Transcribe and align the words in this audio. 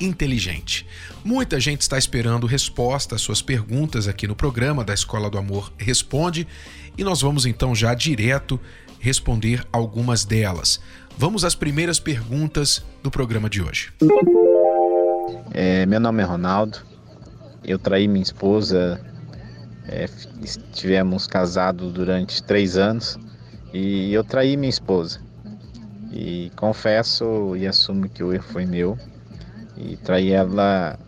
inteligente. 0.00 0.86
Muita 1.24 1.58
gente 1.58 1.80
está 1.80 1.98
esperando 1.98 2.46
resposta 2.46 3.14
às 3.14 3.20
suas 3.20 3.42
perguntas 3.42 4.06
aqui 4.08 4.26
no 4.26 4.36
programa 4.36 4.84
da 4.84 4.94
Escola 4.94 5.30
do 5.30 5.38
Amor 5.38 5.72
Responde 5.76 6.46
e 6.96 7.04
nós 7.04 7.20
vamos 7.20 7.46
então 7.46 7.74
já 7.74 7.94
direto 7.94 8.60
responder 9.00 9.64
algumas 9.72 10.24
delas. 10.24 10.80
Vamos 11.18 11.44
às 11.44 11.54
primeiras 11.54 11.98
perguntas 11.98 12.84
do 13.02 13.10
programa 13.10 13.48
de 13.48 13.62
hoje. 13.62 13.92
É, 15.52 15.86
meu 15.86 16.00
nome 16.00 16.22
é 16.22 16.26
Ronaldo. 16.26 16.78
Eu 17.64 17.78
traí 17.78 18.06
minha 18.06 18.22
esposa. 18.22 19.00
É, 19.88 20.08
estivemos 20.42 21.26
casados 21.26 21.92
durante 21.92 22.42
três 22.42 22.76
anos 22.76 23.18
e 23.72 24.12
eu 24.12 24.24
traí 24.24 24.56
minha 24.56 24.70
esposa. 24.70 25.20
E 26.12 26.50
confesso 26.56 27.56
e 27.56 27.66
assumo 27.66 28.08
que 28.08 28.22
o 28.22 28.32
erro 28.32 28.44
foi 28.44 28.66
meu 28.66 28.98
e 29.76 29.96
traí 29.96 30.32
ela 30.32 30.98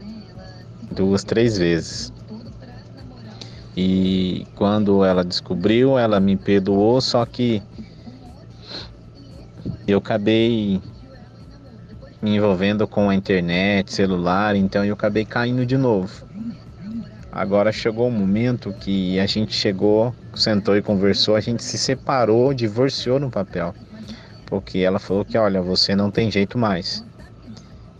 duas, 0.90 1.24
três 1.24 1.58
vezes. 1.58 2.12
E 3.76 4.46
quando 4.56 5.04
ela 5.04 5.24
descobriu, 5.24 5.98
ela 5.98 6.18
me 6.18 6.36
perdoou, 6.36 7.00
só 7.00 7.24
que 7.24 7.62
eu 9.86 9.98
acabei 9.98 10.80
me 12.20 12.36
envolvendo 12.36 12.86
com 12.88 13.08
a 13.08 13.14
internet, 13.14 13.92
celular, 13.92 14.56
então 14.56 14.84
eu 14.84 14.94
acabei 14.94 15.24
caindo 15.24 15.64
de 15.64 15.76
novo. 15.76 16.26
Agora 17.30 17.70
chegou 17.70 18.08
o 18.08 18.10
momento 18.10 18.72
que 18.72 19.20
a 19.20 19.26
gente 19.26 19.54
chegou, 19.54 20.12
sentou 20.34 20.76
e 20.76 20.82
conversou, 20.82 21.36
a 21.36 21.40
gente 21.40 21.62
se 21.62 21.78
separou, 21.78 22.52
divorciou 22.52 23.20
no 23.20 23.30
papel. 23.30 23.72
Porque 24.46 24.78
ela 24.78 24.98
falou 24.98 25.24
que, 25.24 25.38
olha, 25.38 25.62
você 25.62 25.94
não 25.94 26.10
tem 26.10 26.30
jeito 26.30 26.58
mais. 26.58 27.04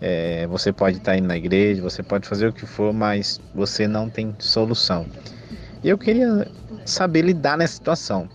É, 0.01 0.47
você 0.47 0.73
pode 0.73 0.99
estar 0.99 1.17
indo 1.17 1.27
na 1.27 1.37
igreja, 1.37 1.83
você 1.83 2.03
pode 2.03 2.29
fazer 2.29 2.47
o 2.49 2.53
que 2.53 2.67
for, 2.67 2.93
mas 2.93 3.41
você 3.55 3.89
não 3.89 4.09
tem 4.09 4.35
solução. 4.39 5.07
E 5.83 5.89
eu 5.89 5.99
queria 5.99 6.47
saber 6.85 7.23
lidar 7.23 7.59
nessa 7.59 7.75
situação 7.75 8.29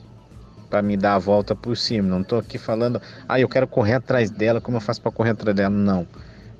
para 0.70 0.82
me 0.82 0.98
dar 0.98 1.16
a 1.16 1.20
volta 1.20 1.56
por 1.56 1.78
cima. 1.78 2.10
Não 2.10 2.22
estou 2.22 2.40
aqui 2.40 2.58
falando, 2.58 3.02
ah, 3.28 3.40
eu 3.40 3.48
quero 3.48 3.68
correr 3.68 3.94
atrás 3.94 4.30
dela, 4.30 4.60
como 4.60 4.78
eu 4.78 4.82
faço 4.82 5.02
para 5.02 5.12
correr 5.12 5.32
atrás 5.32 5.56
dela? 5.56 5.70
Não. 5.70 6.06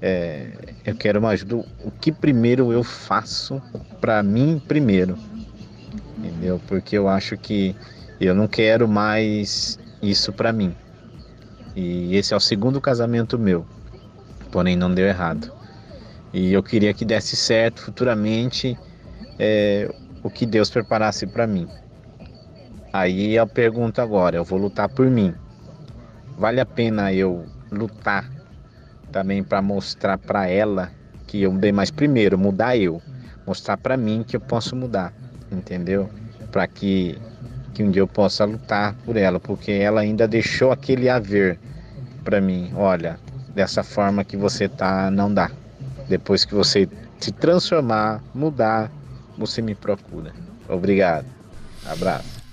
É, 0.02 0.52
eu 0.86 0.96
quero 0.96 1.20
uma 1.20 1.30
ajuda. 1.30 1.56
O 1.84 1.92
que 1.92 2.12
primeiro 2.12 2.72
eu 2.72 2.84
faço 2.84 3.62
para 4.00 4.22
mim 4.24 4.62
primeiro? 4.68 5.18
Entendeu? 6.18 6.62
Porque 6.68 6.98
eu 6.98 7.08
acho 7.10 7.38
que 7.38 7.76
eu 8.22 8.34
não 8.34 8.48
quero 8.48 8.88
mais 8.88 9.80
isso 10.02 10.32
para 10.32 10.54
mim. 10.54 10.76
E 11.76 12.16
esse 12.16 12.34
é 12.34 12.38
o 12.38 12.40
segundo 12.40 12.80
casamento 12.80 13.38
meu 13.40 13.66
porém 14.54 14.76
não 14.76 14.94
deu 14.94 15.08
errado. 15.08 15.52
E 16.32 16.54
eu 16.54 16.62
queria 16.62 16.94
que 16.94 17.04
desse 17.04 17.36
certo 17.36 17.82
futuramente 17.82 18.78
é, 19.40 19.90
o 20.22 20.30
que 20.30 20.46
Deus 20.46 20.70
preparasse 20.70 21.26
para 21.26 21.48
mim. 21.48 21.68
Aí 22.94 23.34
eu 23.36 23.48
pergunto 23.48 24.00
agora, 24.00 24.38
eu 24.38 24.44
vou 24.44 24.60
lutar 24.60 24.88
por 24.88 25.10
mim. 25.10 25.34
Vale 26.38 26.62
a 26.62 26.66
pena 26.66 27.12
eu 27.12 27.48
lutar 27.72 28.30
também 29.12 29.44
para 29.44 29.62
mostrar 29.62 30.20
para 30.20 30.48
ela 30.48 30.92
que 31.26 31.42
eu 31.42 31.52
mudei 31.52 31.72
mais 31.72 31.90
primeiro, 31.90 32.38
mudar 32.38 32.78
eu, 32.78 33.02
mostrar 33.48 33.78
para 33.78 33.98
mim 33.98 34.24
que 34.26 34.36
eu 34.36 34.42
posso 34.42 34.76
mudar, 34.76 35.12
entendeu? 35.52 36.08
Para 36.52 36.68
que 36.68 37.18
que 37.74 37.82
um 37.82 37.90
dia 37.90 38.04
eu 38.04 38.08
possa 38.08 38.46
lutar 38.46 38.94
por 39.04 39.18
ela, 39.18 39.40
porque 39.40 39.72
ela 39.72 40.02
ainda 40.02 40.28
deixou 40.28 40.72
aquele 40.72 41.10
haver 41.10 41.60
para 42.24 42.40
mim. 42.40 42.72
Olha, 42.76 43.18
dessa 43.54 43.84
forma 43.84 44.24
que 44.24 44.36
você 44.36 44.68
tá, 44.68 45.10
não 45.12 45.34
dá. 45.34 45.52
Depois 46.08 46.46
que 46.46 46.54
você 46.54 46.88
se 47.20 47.32
transformar, 47.32 48.22
mudar, 48.34 48.92
você 49.38 49.62
me 49.62 49.76
procura. 49.76 50.34
Obrigado. 50.68 51.26
Abraço. 51.86 52.44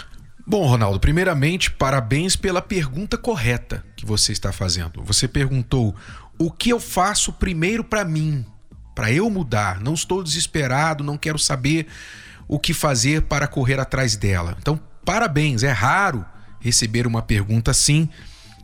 Bom, 0.47 0.67
Ronaldo, 0.67 0.99
primeiramente, 0.99 1.71
parabéns 1.71 2.35
pela 2.35 2.61
pergunta 2.61 3.17
correta 3.17 3.85
que 3.97 4.05
você 4.05 4.33
está 4.33 4.53
fazendo. 4.53 5.03
Você 5.05 5.29
perguntou: 5.29 5.95
o 6.39 6.51
que 6.51 6.71
eu 6.71 6.81
faço 6.81 7.33
primeiro 7.33 7.85
para 7.85 8.05
mim, 8.05 8.45
para 8.95 9.13
eu 9.13 9.31
mudar? 9.31 9.81
Não 9.81 9.95
estou 9.95 10.23
desesperado, 10.23 11.05
não 11.05 11.17
quero 11.17 11.39
saber 11.39 11.87
o 12.49 12.59
que 12.59 12.75
fazer 12.75 13.23
para 13.23 13.47
correr 13.47 13.79
atrás 13.79 14.17
dela. 14.17 14.57
Então, 14.59 14.81
parabéns. 15.05 15.63
É 15.63 15.71
raro 15.71 16.25
receber 16.61 17.07
uma 17.07 17.23
pergunta 17.23 17.71
assim 17.71 18.09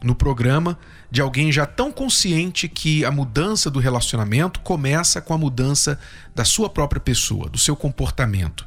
no 0.03 0.15
programa 0.15 0.79
de 1.11 1.21
alguém 1.21 1.53
já 1.53 1.67
tão 1.67 1.93
consciente 1.93 2.69
que 2.69 3.05
a 3.05 3.11
mudança 3.11 3.71
do 3.71 3.79
relacionamento 3.79 4.61
começa 4.61 5.21
com 5.21 5.33
a 5.33 5.39
mudança 5.39 5.99
da 6.35 6.45
sua 6.45 6.69
própria 6.69 7.01
pessoa, 7.01 7.49
do 7.49 7.59
seu 7.59 7.77
comportamento. 7.77 8.67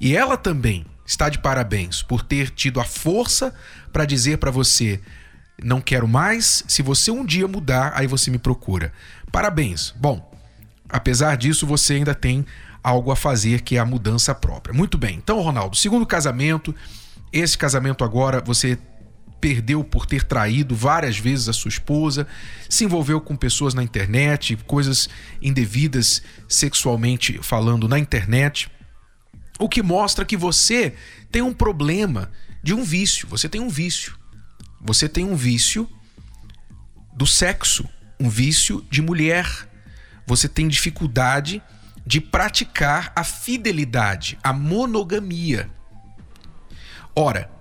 E 0.00 0.16
ela 0.16 0.36
também 0.36 0.84
está 1.06 1.28
de 1.28 1.38
parabéns 1.38 2.02
por 2.02 2.22
ter 2.22 2.50
tido 2.50 2.80
a 2.80 2.84
força 2.84 3.54
para 3.92 4.04
dizer 4.04 4.38
para 4.38 4.50
você: 4.50 5.00
não 5.62 5.80
quero 5.80 6.08
mais, 6.08 6.64
se 6.66 6.82
você 6.82 7.10
um 7.10 7.24
dia 7.24 7.46
mudar, 7.46 7.92
aí 7.94 8.06
você 8.06 8.30
me 8.30 8.38
procura. 8.38 8.92
Parabéns. 9.30 9.94
Bom, 9.96 10.32
apesar 10.88 11.36
disso, 11.36 11.66
você 11.66 11.94
ainda 11.94 12.14
tem 12.14 12.44
algo 12.82 13.10
a 13.10 13.16
fazer 13.16 13.62
que 13.62 13.76
é 13.76 13.78
a 13.78 13.84
mudança 13.84 14.34
própria. 14.34 14.74
Muito 14.74 14.98
bem. 14.98 15.16
Então, 15.16 15.40
Ronaldo, 15.40 15.76
segundo 15.76 16.04
casamento, 16.04 16.74
esse 17.32 17.56
casamento 17.56 18.04
agora 18.04 18.42
você 18.44 18.78
perdeu 19.44 19.84
por 19.84 20.06
ter 20.06 20.24
traído 20.24 20.74
várias 20.74 21.18
vezes 21.18 21.50
a 21.50 21.52
sua 21.52 21.68
esposa, 21.68 22.26
se 22.66 22.82
envolveu 22.82 23.20
com 23.20 23.36
pessoas 23.36 23.74
na 23.74 23.82
internet, 23.82 24.56
coisas 24.66 25.06
indevidas 25.42 26.22
sexualmente 26.48 27.38
falando 27.42 27.86
na 27.86 27.98
internet, 27.98 28.70
o 29.58 29.68
que 29.68 29.82
mostra 29.82 30.24
que 30.24 30.34
você 30.34 30.94
tem 31.30 31.42
um 31.42 31.52
problema 31.52 32.32
de 32.62 32.72
um 32.72 32.82
vício, 32.82 33.28
você 33.28 33.46
tem 33.46 33.60
um 33.60 33.68
vício. 33.68 34.16
Você 34.80 35.10
tem 35.10 35.26
um 35.26 35.36
vício 35.36 35.86
do 37.14 37.26
sexo, 37.26 37.86
um 38.18 38.30
vício 38.30 38.82
de 38.90 39.02
mulher. 39.02 39.46
Você 40.26 40.48
tem 40.48 40.68
dificuldade 40.68 41.62
de 42.06 42.18
praticar 42.18 43.12
a 43.14 43.22
fidelidade, 43.22 44.38
a 44.42 44.54
monogamia. 44.54 45.70
Ora, 47.14 47.53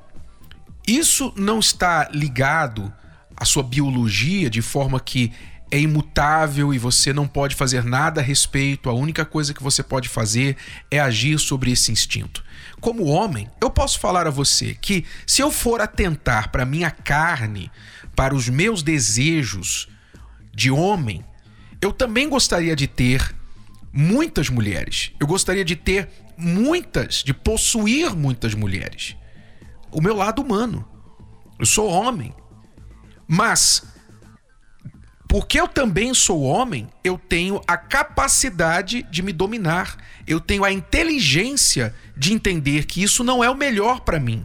isso 0.88 1.34
não 1.38 1.60
está 1.60 2.10
ligado 2.12 2.92
à 3.36 3.46
sua 3.46 3.64
biologia 3.64 4.50
de 4.50 4.62
forma 4.62 5.00
que 5.00 5.32
é 5.72 5.80
imutável 5.80 6.72
e 6.72 6.78
você 6.78 7.12
não 7.12 7.28
pode 7.28 7.56
fazer 7.56 7.84
nada 7.84 8.22
a 8.22 8.24
respeito, 8.24 8.90
a 8.90 8.94
única 8.94 9.26
coisa 9.26 9.54
que 9.54 9.64
você 9.64 9.82
pode 9.82 10.08
fazer 10.08 10.56
é 10.92 11.00
agir 11.00 11.40
sobre 11.40 11.72
esse 11.72 11.92
instinto. 11.92 12.44
Como 12.80 13.06
homem, 13.06 13.50
eu 13.60 13.72
posso 13.72 14.00
falar 14.00 14.28
a 14.28 14.30
você 14.30 14.78
que 14.80 15.04
se 15.26 15.42
eu 15.42 15.50
for 15.50 15.82
atentar 15.82 16.52
para 16.52 16.66
minha 16.66 16.92
carne, 16.92 17.72
para 18.16 18.36
os 18.36 18.50
meus 18.50 18.84
desejos 18.84 19.90
de 20.54 20.70
homem, 20.70 21.26
eu 21.82 21.92
também 21.92 22.30
gostaria 22.30 22.76
de 22.76 22.86
ter 22.86 23.34
muitas 23.92 24.50
mulheres. 24.50 25.12
Eu 25.20 25.26
gostaria 25.26 25.66
de 25.66 25.76
ter 25.76 26.08
muitas, 26.38 27.24
de 27.24 27.34
possuir 27.34 28.16
muitas 28.16 28.54
mulheres 28.54 29.16
o 29.94 30.02
meu 30.02 30.16
lado 30.16 30.42
humano. 30.42 30.86
Eu 31.60 31.66
sou 31.66 31.88
homem. 31.88 32.34
Mas, 33.28 33.84
porque 35.28 35.60
eu 35.60 35.68
também 35.68 36.14
sou 36.14 36.42
homem, 36.44 36.90
eu 37.04 37.18
tenho 37.18 37.62
a 37.68 37.78
capacidade 37.78 39.04
de 39.04 39.22
me 39.22 39.32
dominar. 39.32 39.98
Eu 40.28 40.40
tenho 40.40 40.64
a 40.66 40.72
inteligência 40.72 41.94
de 42.18 42.34
entender 42.34 42.86
que 42.86 43.02
isso 43.02 43.24
não 43.24 43.44
é 43.44 43.50
o 43.50 43.56
melhor 43.56 44.02
para 44.02 44.20
mim. 44.20 44.44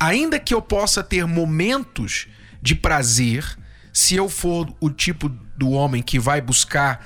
Ainda 0.00 0.38
que 0.38 0.54
eu 0.54 0.62
possa 0.62 1.02
ter 1.02 1.26
momentos 1.26 2.28
de 2.62 2.74
prazer, 2.74 3.44
se 3.92 4.14
eu 4.14 4.28
for 4.28 4.72
o 4.80 4.90
tipo 4.90 5.28
do 5.28 5.70
homem 5.70 6.02
que 6.02 6.18
vai 6.18 6.40
buscar 6.40 7.04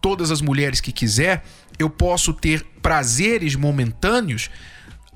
todas 0.00 0.30
as 0.30 0.40
mulheres 0.40 0.80
que 0.80 0.92
quiser, 0.92 1.44
eu 1.78 1.88
posso 1.88 2.32
ter 2.32 2.64
prazeres 2.80 3.54
momentâneos. 3.54 4.50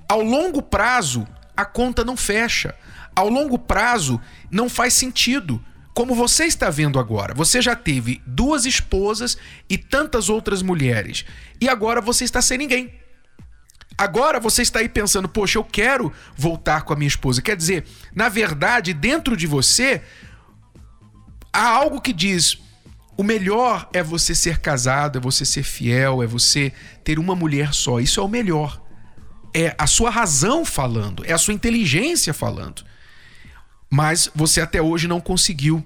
Ao 0.09 0.21
longo 0.21 0.63
prazo, 0.63 1.27
a 1.57 1.65
conta 1.65 2.05
não 2.05 2.17
fecha. 2.17 2.75
Ao 3.15 3.29
longo 3.29 3.59
prazo, 3.59 4.21
não 4.51 4.69
faz 4.69 4.95
sentido. 4.95 5.63
Como 5.95 6.15
você 6.15 6.45
está 6.45 6.69
vendo 6.69 6.99
agora, 6.99 7.33
você 7.33 7.63
já 7.63 7.75
teve 7.75 8.21
duas 8.27 8.67
esposas 8.67 9.39
e 9.69 9.79
tantas 9.79 10.29
outras 10.29 10.61
mulheres, 10.61 11.25
e 11.59 11.71
agora 11.71 12.03
você 12.03 12.25
está 12.25 12.43
sem 12.43 12.59
ninguém. 12.59 12.93
Agora 13.97 14.39
você 14.39 14.61
está 14.61 14.81
aí 14.81 14.91
pensando, 14.91 15.27
poxa, 15.27 15.59
eu 15.59 15.65
quero 15.65 16.13
voltar 16.37 16.83
com 16.83 16.93
a 16.93 16.97
minha 16.97 17.09
esposa. 17.09 17.41
Quer 17.41 17.57
dizer, 17.57 17.87
na 18.15 18.29
verdade, 18.29 18.93
dentro 18.93 19.35
de 19.35 19.47
você 19.47 20.03
há 21.51 21.67
algo 21.67 21.99
que 22.03 22.13
diz: 22.13 22.59
o 23.17 23.23
melhor 23.23 23.89
é 23.95 24.03
você 24.03 24.35
ser 24.35 24.59
casado, 24.59 25.17
é 25.17 25.21
você 25.21 25.47
ser 25.47 25.63
fiel, 25.63 26.23
é 26.23 26.27
você 26.27 26.75
ter 27.03 27.19
uma 27.19 27.35
mulher 27.35 27.73
só. 27.73 27.99
Isso 27.99 28.21
é 28.21 28.23
o 28.23 28.29
melhor. 28.29 28.83
É 29.59 29.75
a 29.79 29.87
sua 29.87 30.11
razão 30.11 30.67
falando, 30.67 31.25
é 31.25 31.33
a 31.33 31.39
sua 31.39 31.55
inteligência 31.55 32.35
falando. 32.35 32.85
Mas 33.89 34.29
você 34.35 34.61
até 34.61 34.83
hoje 34.83 35.09
não 35.09 35.19
conseguiu 35.19 35.83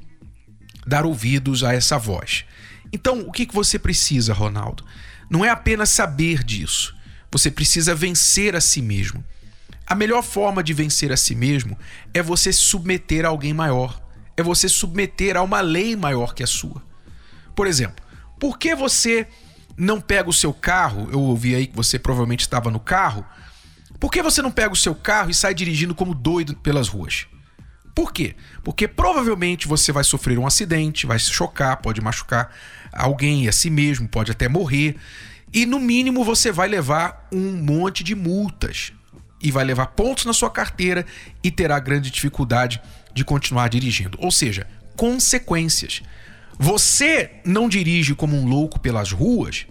dar 0.85 1.07
ouvidos 1.07 1.63
a 1.63 1.73
essa 1.73 1.97
voz. 1.97 2.45
Então, 2.93 3.21
o 3.21 3.31
que 3.31 3.47
você 3.53 3.79
precisa, 3.79 4.35
Ronaldo? 4.35 4.85
Não 5.31 5.45
é 5.45 5.51
apenas 5.51 5.91
saber 5.91 6.43
disso. 6.43 6.97
Você 7.31 7.49
precisa 7.49 7.95
vencer 7.95 8.57
a 8.57 8.61
si 8.61 8.83
mesmo. 8.83 9.25
A 9.87 9.95
melhor 9.95 10.23
forma 10.25 10.65
de 10.65 10.75
vencer 10.75 11.13
a 11.13 11.17
si 11.17 11.37
mesmo 11.37 11.79
é 12.13 12.21
você 12.21 12.53
se 12.53 12.59
submeter 12.59 13.25
a 13.25 13.29
alguém 13.29 13.55
maior. 13.55 14.03
É 14.37 14.43
você 14.43 14.69
se 14.69 14.75
submeter 14.75 15.37
a 15.37 15.43
uma 15.43 15.61
lei 15.61 15.95
maior 15.95 16.35
que 16.35 16.43
a 16.43 16.47
sua. 16.49 16.83
Por 17.55 17.69
exemplo, 17.69 18.05
por 18.37 18.59
que 18.59 18.75
você 18.75 19.29
não 19.77 20.01
pega 20.01 20.29
o 20.29 20.33
seu 20.33 20.53
carro? 20.53 21.09
Eu 21.13 21.21
ouvi 21.21 21.55
aí 21.55 21.69
que 21.69 21.77
você 21.77 22.01
provavelmente 22.01 22.41
estava 22.41 22.69
no 22.69 22.81
carro. 22.81 23.25
Por 24.01 24.11
que 24.11 24.23
você 24.23 24.41
não 24.41 24.51
pega 24.51 24.73
o 24.73 24.77
seu 24.77 24.95
carro 24.95 25.31
e 25.31 25.35
sai 25.35 25.53
dirigindo 25.53 25.95
como 25.95 26.15
doido 26.15 26.57
pelas 26.57 26.89
ruas? 26.89 27.27
Por 27.95 28.13
quê? 28.13 28.35
Porque 28.65 28.89
provavelmente 28.89 29.69
você 29.69 29.93
vai 29.93 30.03
sofrer 30.03 30.39
um 30.39 30.47
acidente, 30.47 31.07
vai 31.07 31.19
se 31.19 31.31
chocar, 31.31 31.77
pode 31.77 32.01
machucar 32.01 32.51
alguém, 32.93 33.47
a 33.47 33.53
si 33.53 33.69
mesmo, 33.69 34.09
pode 34.09 34.33
até 34.33 34.49
morrer. 34.49 34.97
E 35.53 35.67
no 35.67 35.79
mínimo 35.79 36.25
você 36.25 36.51
vai 36.51 36.67
levar 36.67 37.29
um 37.31 37.53
monte 37.53 38.03
de 38.03 38.15
multas 38.15 38.93
e 39.39 39.51
vai 39.51 39.65
levar 39.65 39.89
pontos 39.89 40.25
na 40.25 40.33
sua 40.33 40.51
carteira 40.51 41.05
e 41.43 41.51
terá 41.51 41.79
grande 41.79 42.11
dificuldade 42.11 42.81
de 43.13 43.23
continuar 43.23 43.69
dirigindo. 43.69 44.17
Ou 44.21 44.31
seja, 44.31 44.67
consequências. 44.97 46.03
Você 46.59 47.33
não 47.45 47.69
dirige 47.69 48.15
como 48.15 48.37
um 48.37 48.47
louco 48.47 48.79
pelas 48.79 49.13
ruas, 49.13 49.67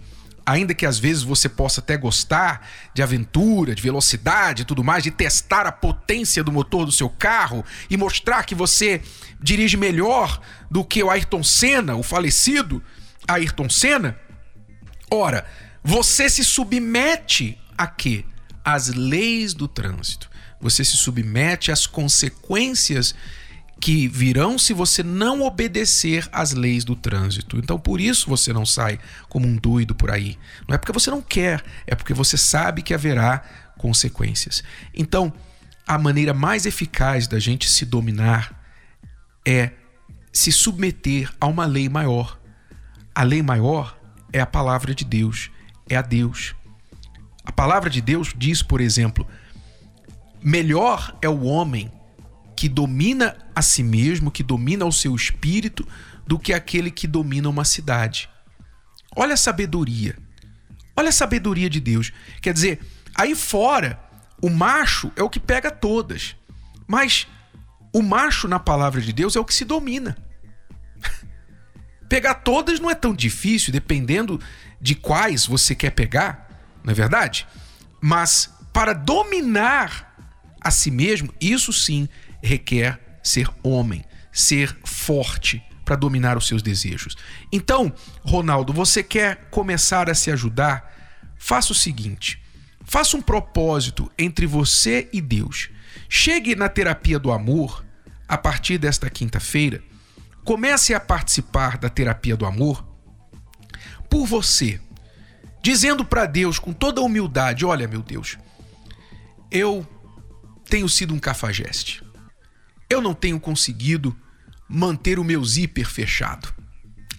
ainda 0.50 0.74
que 0.74 0.84
às 0.84 0.98
vezes 0.98 1.22
você 1.22 1.48
possa 1.48 1.80
até 1.80 1.96
gostar 1.96 2.68
de 2.92 3.02
aventura, 3.02 3.72
de 3.72 3.80
velocidade 3.80 4.62
e 4.62 4.64
tudo 4.64 4.82
mais, 4.82 5.04
de 5.04 5.10
testar 5.10 5.64
a 5.64 5.70
potência 5.70 6.42
do 6.42 6.50
motor 6.50 6.84
do 6.84 6.90
seu 6.90 7.08
carro 7.08 7.64
e 7.88 7.96
mostrar 7.96 8.42
que 8.42 8.54
você 8.54 9.00
dirige 9.40 9.76
melhor 9.76 10.40
do 10.68 10.84
que 10.84 11.02
o 11.02 11.08
Ayrton 11.08 11.44
Senna, 11.44 11.94
o 11.94 12.02
falecido 12.02 12.82
Ayrton 13.28 13.70
Senna. 13.70 14.18
Ora, 15.08 15.46
você 15.84 16.28
se 16.28 16.44
submete 16.44 17.56
a 17.78 17.86
quê? 17.86 18.24
Às 18.64 18.88
leis 18.88 19.54
do 19.54 19.68
trânsito. 19.68 20.28
Você 20.60 20.84
se 20.84 20.96
submete 20.96 21.70
às 21.70 21.86
consequências 21.86 23.14
que 23.80 24.06
virão 24.06 24.58
se 24.58 24.74
você 24.74 25.02
não 25.02 25.42
obedecer 25.42 26.28
às 26.30 26.52
leis 26.52 26.84
do 26.84 26.94
trânsito. 26.94 27.56
Então 27.58 27.78
por 27.78 28.00
isso 28.00 28.28
você 28.28 28.52
não 28.52 28.66
sai 28.66 29.00
como 29.28 29.46
um 29.46 29.56
doido 29.56 29.94
por 29.94 30.10
aí. 30.10 30.38
Não 30.68 30.74
é 30.74 30.78
porque 30.78 30.92
você 30.92 31.10
não 31.10 31.22
quer, 31.22 31.64
é 31.86 31.94
porque 31.94 32.12
você 32.12 32.36
sabe 32.36 32.82
que 32.82 32.92
haverá 32.92 33.42
consequências. 33.78 34.62
Então, 34.94 35.32
a 35.88 35.96
maneira 35.96 36.34
mais 36.34 36.66
eficaz 36.66 37.26
da 37.26 37.38
gente 37.38 37.68
se 37.68 37.86
dominar 37.86 38.62
é 39.46 39.70
se 40.30 40.52
submeter 40.52 41.32
a 41.40 41.46
uma 41.46 41.64
lei 41.64 41.88
maior. 41.88 42.38
A 43.14 43.22
lei 43.22 43.42
maior 43.42 43.98
é 44.32 44.40
a 44.40 44.46
palavra 44.46 44.94
de 44.94 45.04
Deus 45.04 45.50
é 45.90 45.96
a 45.96 46.02
Deus. 46.02 46.54
A 47.44 47.50
palavra 47.50 47.90
de 47.90 48.00
Deus 48.00 48.32
diz, 48.36 48.62
por 48.62 48.80
exemplo, 48.80 49.26
melhor 50.40 51.18
é 51.20 51.28
o 51.28 51.42
homem 51.42 51.90
que 52.60 52.68
domina 52.68 53.38
a 53.54 53.62
si 53.62 53.82
mesmo, 53.82 54.30
que 54.30 54.42
domina 54.42 54.84
o 54.84 54.92
seu 54.92 55.16
espírito, 55.16 55.88
do 56.26 56.38
que 56.38 56.52
aquele 56.52 56.90
que 56.90 57.06
domina 57.06 57.48
uma 57.48 57.64
cidade. 57.64 58.28
Olha 59.16 59.32
a 59.32 59.36
sabedoria. 59.38 60.14
Olha 60.94 61.08
a 61.08 61.12
sabedoria 61.12 61.70
de 61.70 61.80
Deus. 61.80 62.12
Quer 62.42 62.52
dizer, 62.52 62.80
aí 63.14 63.34
fora, 63.34 63.98
o 64.42 64.50
macho 64.50 65.10
é 65.16 65.22
o 65.22 65.30
que 65.30 65.40
pega 65.40 65.70
todas. 65.70 66.36
Mas 66.86 67.26
o 67.94 68.02
macho 68.02 68.46
na 68.46 68.58
palavra 68.58 69.00
de 69.00 69.10
Deus 69.10 69.36
é 69.36 69.40
o 69.40 69.44
que 69.46 69.54
se 69.54 69.64
domina. 69.64 70.14
Pegar 72.10 72.34
todas 72.34 72.78
não 72.78 72.90
é 72.90 72.94
tão 72.94 73.14
difícil, 73.14 73.72
dependendo 73.72 74.38
de 74.78 74.94
quais 74.94 75.46
você 75.46 75.74
quer 75.74 75.92
pegar, 75.92 76.46
não 76.84 76.90
é 76.90 76.94
verdade? 76.94 77.48
Mas 78.02 78.52
para 78.70 78.92
dominar 78.92 80.14
a 80.60 80.70
si 80.70 80.90
mesmo, 80.90 81.32
isso 81.40 81.72
sim 81.72 82.06
requer 82.42 82.98
ser 83.22 83.48
homem, 83.62 84.04
ser 84.32 84.76
forte 84.84 85.62
para 85.84 85.96
dominar 85.96 86.38
os 86.38 86.46
seus 86.46 86.62
desejos. 86.62 87.16
Então, 87.52 87.92
Ronaldo, 88.22 88.72
você 88.72 89.02
quer 89.02 89.48
começar 89.50 90.08
a 90.08 90.14
se 90.14 90.30
ajudar? 90.30 90.88
Faça 91.36 91.72
o 91.72 91.74
seguinte: 91.74 92.40
faça 92.84 93.16
um 93.16 93.22
propósito 93.22 94.10
entre 94.18 94.46
você 94.46 95.08
e 95.12 95.20
Deus. 95.20 95.70
Chegue 96.08 96.54
na 96.54 96.68
terapia 96.68 97.18
do 97.18 97.32
amor 97.32 97.84
a 98.28 98.38
partir 98.38 98.78
desta 98.78 99.10
quinta-feira. 99.10 99.82
Comece 100.44 100.94
a 100.94 101.00
participar 101.00 101.76
da 101.76 101.88
terapia 101.88 102.36
do 102.36 102.46
amor 102.46 102.86
por 104.08 104.26
você, 104.26 104.80
dizendo 105.62 106.04
para 106.04 106.26
Deus 106.26 106.58
com 106.58 106.72
toda 106.72 107.00
humildade: 107.00 107.66
Olha, 107.66 107.88
meu 107.88 108.02
Deus, 108.02 108.38
eu 109.50 109.86
tenho 110.68 110.88
sido 110.88 111.12
um 111.12 111.18
cafajeste. 111.18 112.02
Eu 112.90 113.00
não 113.00 113.14
tenho 113.14 113.38
conseguido 113.38 114.16
manter 114.68 115.20
o 115.20 115.24
meu 115.24 115.44
zíper 115.44 115.86
fechado. 115.86 116.52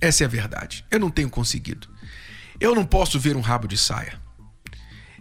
Essa 0.01 0.23
é 0.23 0.25
a 0.25 0.29
verdade. 0.29 0.85
Eu 0.91 0.99
não 0.99 1.09
tenho 1.09 1.29
conseguido. 1.29 1.87
Eu 2.59 2.75
não 2.75 2.85
posso 2.85 3.17
ver 3.17 3.37
um 3.37 3.41
rabo 3.41 3.67
de 3.67 3.77
saia. 3.77 4.19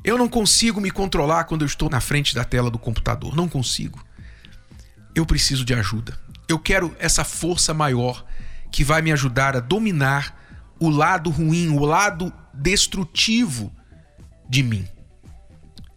Eu 0.02 0.18
não 0.18 0.28
consigo 0.28 0.80
me 0.80 0.90
controlar 0.90 1.44
quando 1.44 1.62
eu 1.62 1.66
estou 1.66 1.88
na 1.88 2.00
frente 2.00 2.34
da 2.34 2.42
tela 2.42 2.70
do 2.70 2.78
computador. 2.78 3.36
Não 3.36 3.48
consigo. 3.48 4.04
Eu 5.14 5.24
preciso 5.24 5.64
de 5.64 5.72
ajuda. 5.72 6.18
Eu 6.48 6.58
quero 6.58 6.96
essa 6.98 7.22
força 7.22 7.72
maior 7.72 8.26
que 8.72 8.82
vai 8.82 9.02
me 9.02 9.12
ajudar 9.12 9.56
a 9.56 9.60
dominar 9.60 10.36
o 10.80 10.88
lado 10.88 11.30
ruim, 11.30 11.68
o 11.68 11.84
lado 11.84 12.32
destrutivo 12.52 13.72
de 14.48 14.62
mim. 14.62 14.88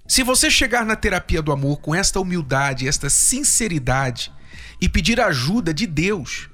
Se 0.06 0.22
você 0.22 0.52
chegar 0.52 0.86
na 0.86 0.96
terapia 0.96 1.42
do 1.42 1.52
amor 1.52 1.78
com 1.78 1.96
esta 1.96 2.20
humildade, 2.20 2.88
esta 2.88 3.10
sinceridade 3.10 4.32
e 4.82 4.90
pedir 4.90 5.20
ajuda 5.20 5.74
de 5.74 5.86
Deus, 5.88 6.50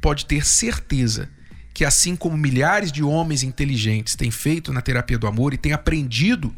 pode 0.00 0.26
ter 0.26 0.44
certeza 0.44 1.28
que, 1.72 1.84
assim 1.84 2.16
como 2.16 2.36
milhares 2.36 2.90
de 2.90 3.02
homens 3.02 3.42
inteligentes 3.42 4.14
têm 4.14 4.30
feito 4.30 4.72
na 4.72 4.82
terapia 4.82 5.18
do 5.18 5.26
amor 5.26 5.54
e 5.54 5.58
têm 5.58 5.72
aprendido 5.72 6.54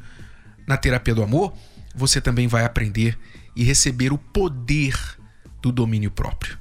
na 0.67 0.77
terapia 0.77 1.15
do 1.15 1.23
amor, 1.23 1.53
você 1.95 2.21
também 2.21 2.47
vai 2.47 2.65
aprender 2.65 3.19
e 3.55 3.63
receber 3.63 4.13
o 4.13 4.19
poder 4.19 4.97
do 5.61 5.71
domínio 5.71 6.11
próprio. 6.11 6.59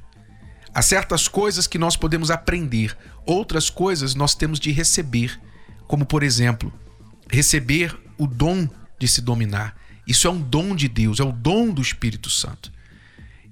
Há 0.74 0.82
certas 0.82 1.28
coisas 1.28 1.68
que 1.68 1.78
nós 1.78 1.96
podemos 1.96 2.32
aprender, 2.32 2.96
outras 3.26 3.70
coisas 3.70 4.16
nós 4.16 4.36
temos 4.36 4.60
de 4.60 4.72
receber, 4.72 5.40
como 5.88 6.06
por 6.06 6.24
exemplo, 6.24 6.72
receber 7.30 7.98
o 8.18 8.26
dom 8.26 8.68
de 9.00 9.08
se 9.08 9.22
dominar. 9.22 9.76
Isso 10.08 10.28
é 10.28 10.32
um 10.32 10.42
dom 10.42 10.76
de 10.76 10.88
Deus, 10.88 11.20
é 11.20 11.24
o 11.24 11.32
dom 11.32 11.72
do 11.74 11.82
Espírito 11.82 12.30
Santo. 12.30 12.72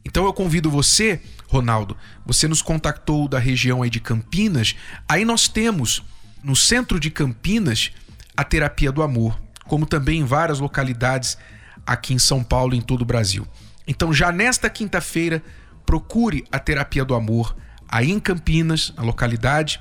Então 0.09 0.25
eu 0.25 0.33
convido 0.33 0.71
você, 0.71 1.21
Ronaldo, 1.47 1.95
você 2.25 2.47
nos 2.47 2.63
contactou 2.63 3.27
da 3.27 3.37
região 3.37 3.83
aí 3.83 3.91
de 3.91 3.99
Campinas, 3.99 4.75
aí 5.07 5.23
nós 5.23 5.47
temos 5.47 6.03
no 6.43 6.55
centro 6.55 6.99
de 6.99 7.11
Campinas 7.11 7.91
a 8.35 8.43
terapia 8.43 8.91
do 8.91 9.03
amor, 9.03 9.39
como 9.65 9.85
também 9.85 10.21
em 10.21 10.25
várias 10.25 10.59
localidades 10.59 11.37
aqui 11.85 12.11
em 12.11 12.17
São 12.17 12.43
Paulo 12.43 12.73
e 12.73 12.79
em 12.79 12.81
todo 12.81 13.03
o 13.03 13.05
Brasil. 13.05 13.47
Então 13.87 14.11
já 14.11 14.31
nesta 14.31 14.67
quinta-feira 14.67 15.43
procure 15.85 16.43
a 16.51 16.57
terapia 16.57 17.05
do 17.05 17.13
amor 17.13 17.55
aí 17.87 18.09
em 18.09 18.19
Campinas, 18.19 18.91
a 18.97 19.03
localidade, 19.03 19.79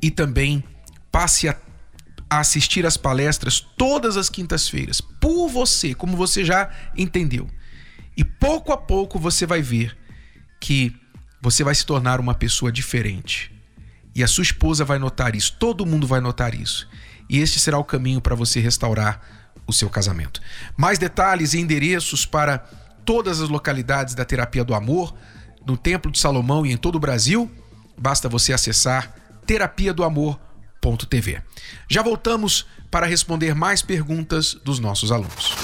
e 0.00 0.08
também 0.08 0.62
passe 1.10 1.48
a, 1.48 1.56
assistir 2.30 2.86
às 2.86 2.96
palestras 2.96 3.58
todas 3.58 4.16
as 4.16 4.28
quintas-feiras, 4.28 5.00
por 5.00 5.48
você, 5.48 5.94
como 5.94 6.16
você 6.16 6.44
já 6.44 6.70
entendeu. 6.96 7.48
E 8.16 8.24
pouco 8.24 8.72
a 8.72 8.76
pouco 8.76 9.18
você 9.18 9.46
vai 9.46 9.62
ver 9.62 9.96
que 10.60 10.94
você 11.40 11.62
vai 11.62 11.74
se 11.74 11.84
tornar 11.84 12.20
uma 12.20 12.34
pessoa 12.34 12.72
diferente. 12.72 13.52
E 14.14 14.22
a 14.22 14.28
sua 14.28 14.42
esposa 14.42 14.84
vai 14.84 14.98
notar 14.98 15.34
isso, 15.34 15.56
todo 15.58 15.84
mundo 15.84 16.06
vai 16.06 16.20
notar 16.20 16.54
isso. 16.54 16.88
E 17.28 17.38
este 17.38 17.58
será 17.58 17.78
o 17.78 17.84
caminho 17.84 18.20
para 18.20 18.34
você 18.34 18.60
restaurar 18.60 19.20
o 19.66 19.72
seu 19.72 19.90
casamento. 19.90 20.40
Mais 20.76 20.98
detalhes 20.98 21.54
e 21.54 21.58
endereços 21.58 22.24
para 22.24 22.58
todas 23.04 23.40
as 23.40 23.48
localidades 23.48 24.14
da 24.14 24.24
Terapia 24.24 24.64
do 24.64 24.74
Amor, 24.74 25.14
no 25.66 25.76
Templo 25.76 26.10
de 26.10 26.18
Salomão 26.18 26.64
e 26.64 26.72
em 26.72 26.76
todo 26.76 26.96
o 26.96 27.00
Brasil, 27.00 27.50
basta 27.98 28.28
você 28.28 28.52
acessar 28.52 29.14
terapia 29.46 29.92
do 29.92 30.04
amor.tv. 30.04 31.42
Já 31.88 32.02
voltamos 32.02 32.66
para 32.90 33.06
responder 33.06 33.54
mais 33.54 33.82
perguntas 33.82 34.54
dos 34.54 34.78
nossos 34.78 35.10
alunos. 35.10 35.63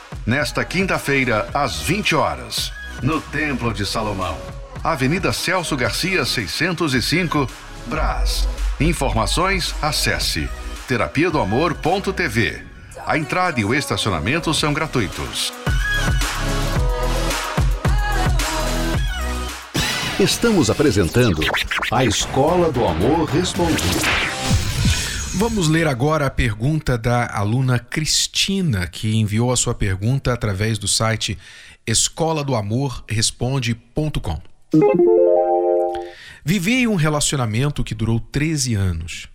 Nesta 0.25 0.63
quinta-feira, 0.63 1.49
às 1.51 1.81
20 1.81 2.15
horas, 2.15 2.71
no 3.01 3.19
Templo 3.19 3.73
de 3.73 3.85
Salomão, 3.85 4.37
Avenida 4.83 5.33
Celso 5.33 5.75
Garcia, 5.75 6.23
605, 6.23 7.47
Brás. 7.87 8.47
Informações, 8.79 9.73
acesse 9.81 10.47
terapia 10.87 11.31
do 11.31 11.39
amor.tv. 11.39 12.63
A 13.05 13.17
entrada 13.17 13.59
e 13.59 13.65
o 13.65 13.73
estacionamento 13.73 14.53
são 14.53 14.73
gratuitos. 14.73 15.51
Estamos 20.19 20.69
apresentando 20.69 21.41
a 21.91 22.05
Escola 22.05 22.71
do 22.71 22.85
Amor 22.85 23.25
Respondido. 23.25 24.30
Vamos 25.41 25.67
ler 25.67 25.87
agora 25.87 26.27
a 26.27 26.29
pergunta 26.29 26.99
da 26.99 27.25
aluna 27.35 27.79
Cristina, 27.79 28.85
que 28.85 29.15
enviou 29.15 29.51
a 29.51 29.57
sua 29.57 29.73
pergunta 29.73 30.31
através 30.31 30.77
do 30.77 30.87
site 30.87 31.35
escola 31.83 32.43
do 32.43 32.53
amor 32.53 33.03
responde.com. 33.09 34.39
Vivi 36.45 36.87
um 36.87 36.93
relacionamento 36.93 37.83
que 37.83 37.95
durou 37.95 38.19
13 38.19 38.75
anos. 38.75 39.29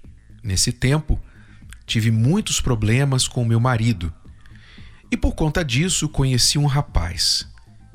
Nesse 0.45 0.71
tempo, 0.71 1.21
tive 1.85 2.13
muitos 2.13 2.61
problemas 2.61 3.27
com 3.27 3.45
meu 3.45 3.59
marido. 3.59 4.15
E 5.11 5.17
por 5.17 5.35
conta 5.35 5.65
disso, 5.65 6.09
conheci 6.09 6.57
um 6.57 6.67
rapaz 6.67 7.49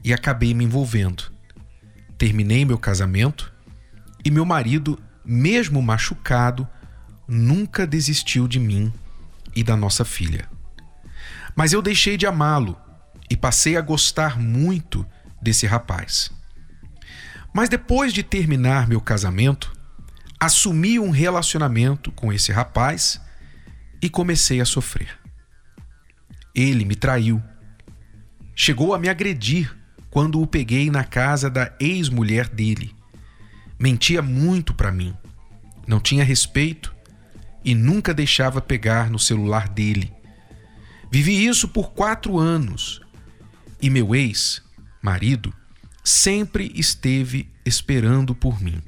e 0.04 0.14
acabei 0.14 0.54
me 0.54 0.66
envolvendo. 0.66 1.32
Terminei 2.18 2.66
meu 2.66 2.78
casamento 2.78 3.54
e 4.26 4.30
meu 4.30 4.44
marido, 4.44 5.00
mesmo 5.24 5.82
machucado, 5.82 6.68
nunca 7.32 7.88
desistiu 7.88 8.46
de 8.46 8.60
mim 8.60 8.92
e 9.56 9.64
da 9.64 9.78
nossa 9.78 10.04
filha. 10.04 10.50
Mas 11.56 11.72
eu 11.72 11.82
deixei 11.82 12.18
de 12.18 12.28
amá-lo 12.28 12.78
e 13.30 13.38
passei 13.38 13.78
a 13.78 13.82
gostar 13.82 14.38
muito 14.38 15.06
desse 15.42 15.66
rapaz. 15.66 16.30
Mas 17.54 17.70
depois 17.70 18.12
de 18.12 18.22
terminar 18.22 18.86
meu 18.86 19.00
casamento, 19.00 19.72
assumi 20.38 21.00
um 21.00 21.10
relacionamento 21.10 22.12
com 22.12 22.34
esse 22.34 22.52
rapaz 22.52 23.22
e 24.02 24.10
comecei 24.10 24.60
a 24.60 24.66
sofrer. 24.66 25.18
Ele 26.54 26.84
me 26.84 26.96
traiu. 26.96 27.42
Chegou 28.54 28.94
a 28.94 29.00
me 29.00 29.08
agredir 29.08 29.74
quando 30.10 30.42
o 30.42 30.48
peguei 30.48 30.92
na 30.92 31.06
casa 31.06 31.50
da 31.50 31.74
ex-mulher 31.80 32.50
dele. 32.50 32.94
Mentia 33.80 34.22
muito 34.22 34.74
para 34.74 34.92
mim. 34.92 35.16
Não 35.88 36.00
tinha 36.02 36.26
respeito 36.26 36.94
e 37.64 37.76
nunca 37.76 38.14
deixava 38.14 38.62
pegar 38.62 39.10
no 39.10 39.20
celular 39.20 39.70
dele. 39.70 40.12
Vivi 41.12 41.46
isso 41.46 41.68
por 41.68 41.92
quatro 41.92 42.40
anos 42.40 43.02
e 43.82 43.90
meu 43.90 44.16
ex-marido 44.16 45.54
sempre 46.04 46.72
esteve 46.76 47.50
esperando 47.66 48.34
por 48.34 48.62
mim. 48.62 48.82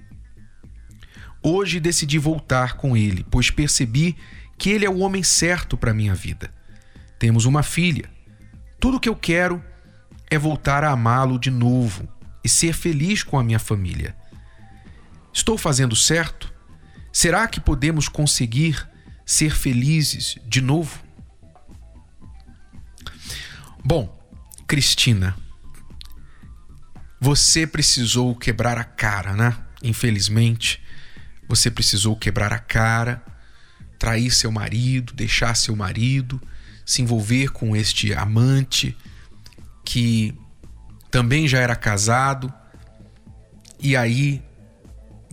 Hoje 1.41 1.79
decidi 1.79 2.17
voltar 2.17 2.77
com 2.77 2.95
ele, 2.95 3.25
pois 3.29 3.49
percebi 3.51 4.15
que 4.57 4.69
ele 4.69 4.85
é 4.85 4.89
o 4.89 4.99
homem 4.99 5.23
certo 5.23 5.75
para 5.75 5.93
minha 5.93 6.15
vida. 6.15 6.53
Temos 7.19 7.45
uma 7.45 7.63
filha. 7.63 8.09
Tudo 8.79 8.99
que 8.99 9.09
eu 9.09 9.15
quero 9.15 9.61
é 10.29 10.37
voltar 10.37 10.83
a 10.83 10.91
amá-lo 10.91 11.37
de 11.37 11.51
novo 11.51 12.07
e 12.43 12.49
ser 12.49 12.73
feliz 12.73 13.23
com 13.23 13.37
a 13.37 13.43
minha 13.43 13.59
família. 13.59 14.15
Estou 15.33 15.57
fazendo 15.57 15.95
certo? 15.95 16.52
Será 17.13 17.47
que 17.47 17.59
podemos 17.59 18.09
conseguir 18.09 18.89
ser 19.23 19.55
felizes 19.55 20.35
de 20.47 20.59
novo? 20.59 20.99
Bom, 23.85 24.19
Cristina, 24.67 25.35
você 27.21 27.67
precisou 27.67 28.35
quebrar 28.35 28.79
a 28.79 28.83
cara, 28.83 29.33
né? 29.33 29.55
Infelizmente, 29.83 30.81
você 31.47 31.69
precisou 31.69 32.15
quebrar 32.15 32.51
a 32.51 32.57
cara, 32.57 33.23
trair 33.99 34.31
seu 34.31 34.51
marido, 34.51 35.13
deixar 35.13 35.55
seu 35.55 35.75
marido, 35.75 36.41
se 36.83 37.03
envolver 37.03 37.51
com 37.51 37.75
este 37.75 38.11
amante 38.11 38.97
que 39.85 40.35
também 41.11 41.47
já 41.47 41.59
era 41.59 41.75
casado, 41.75 42.51
e 43.79 43.95
aí 43.95 44.43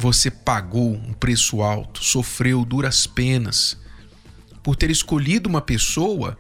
você 0.01 0.31
pagou 0.31 0.95
um 0.95 1.13
preço 1.13 1.61
alto, 1.61 2.03
sofreu 2.03 2.65
duras 2.65 3.07
penas 3.07 3.77
por 4.63 4.75
ter 4.75 4.91
escolhido 4.91 5.47
uma 5.47 5.61
pessoa 5.61 6.39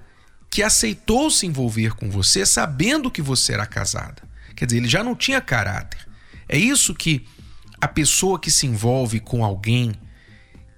que 0.50 0.62
aceitou 0.62 1.30
se 1.30 1.46
envolver 1.46 1.94
com 1.94 2.10
você 2.10 2.46
sabendo 2.46 3.10
que 3.10 3.20
você 3.20 3.52
era 3.52 3.66
casada. 3.66 4.22
Quer 4.56 4.64
dizer, 4.64 4.78
ele 4.78 4.88
já 4.88 5.04
não 5.04 5.14
tinha 5.14 5.42
caráter. 5.42 6.08
É 6.48 6.56
isso 6.56 6.94
que 6.94 7.26
a 7.78 7.86
pessoa 7.86 8.38
que 8.38 8.50
se 8.50 8.66
envolve 8.66 9.20
com 9.20 9.44
alguém 9.44 9.92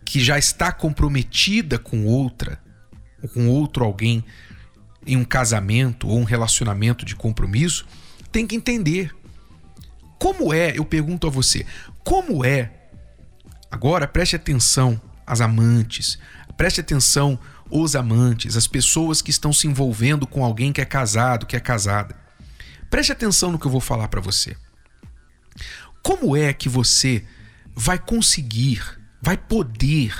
que 0.04 0.18
já 0.18 0.36
está 0.36 0.72
comprometida 0.72 1.78
com 1.78 2.04
outra, 2.04 2.60
ou 3.22 3.28
com 3.28 3.48
outro 3.48 3.84
alguém 3.84 4.24
em 5.06 5.16
um 5.16 5.24
casamento 5.24 6.08
ou 6.08 6.18
um 6.18 6.24
relacionamento 6.24 7.04
de 7.04 7.14
compromisso, 7.14 7.86
tem 8.32 8.44
que 8.44 8.56
entender. 8.56 9.14
Como 10.18 10.52
é, 10.52 10.76
eu 10.76 10.84
pergunto 10.84 11.26
a 11.28 11.30
você, 11.30 11.64
como 12.04 12.44
é? 12.44 12.70
Agora 13.70 14.06
preste 14.06 14.36
atenção 14.36 15.00
às 15.26 15.40
amantes, 15.40 16.18
preste 16.56 16.80
atenção 16.80 17.38
os 17.70 17.96
amantes, 17.96 18.56
as 18.56 18.66
pessoas 18.66 19.22
que 19.22 19.30
estão 19.30 19.52
se 19.52 19.66
envolvendo 19.66 20.26
com 20.26 20.44
alguém 20.44 20.72
que 20.72 20.80
é 20.80 20.84
casado, 20.84 21.46
que 21.46 21.56
é 21.56 21.60
casada. 21.60 22.14
Preste 22.90 23.12
atenção 23.12 23.50
no 23.50 23.58
que 23.58 23.66
eu 23.66 23.70
vou 23.70 23.80
falar 23.80 24.08
para 24.08 24.20
você. 24.20 24.54
Como 26.02 26.36
é 26.36 26.52
que 26.52 26.68
você 26.68 27.24
vai 27.74 27.98
conseguir, 27.98 28.82
vai 29.22 29.38
poder 29.38 30.14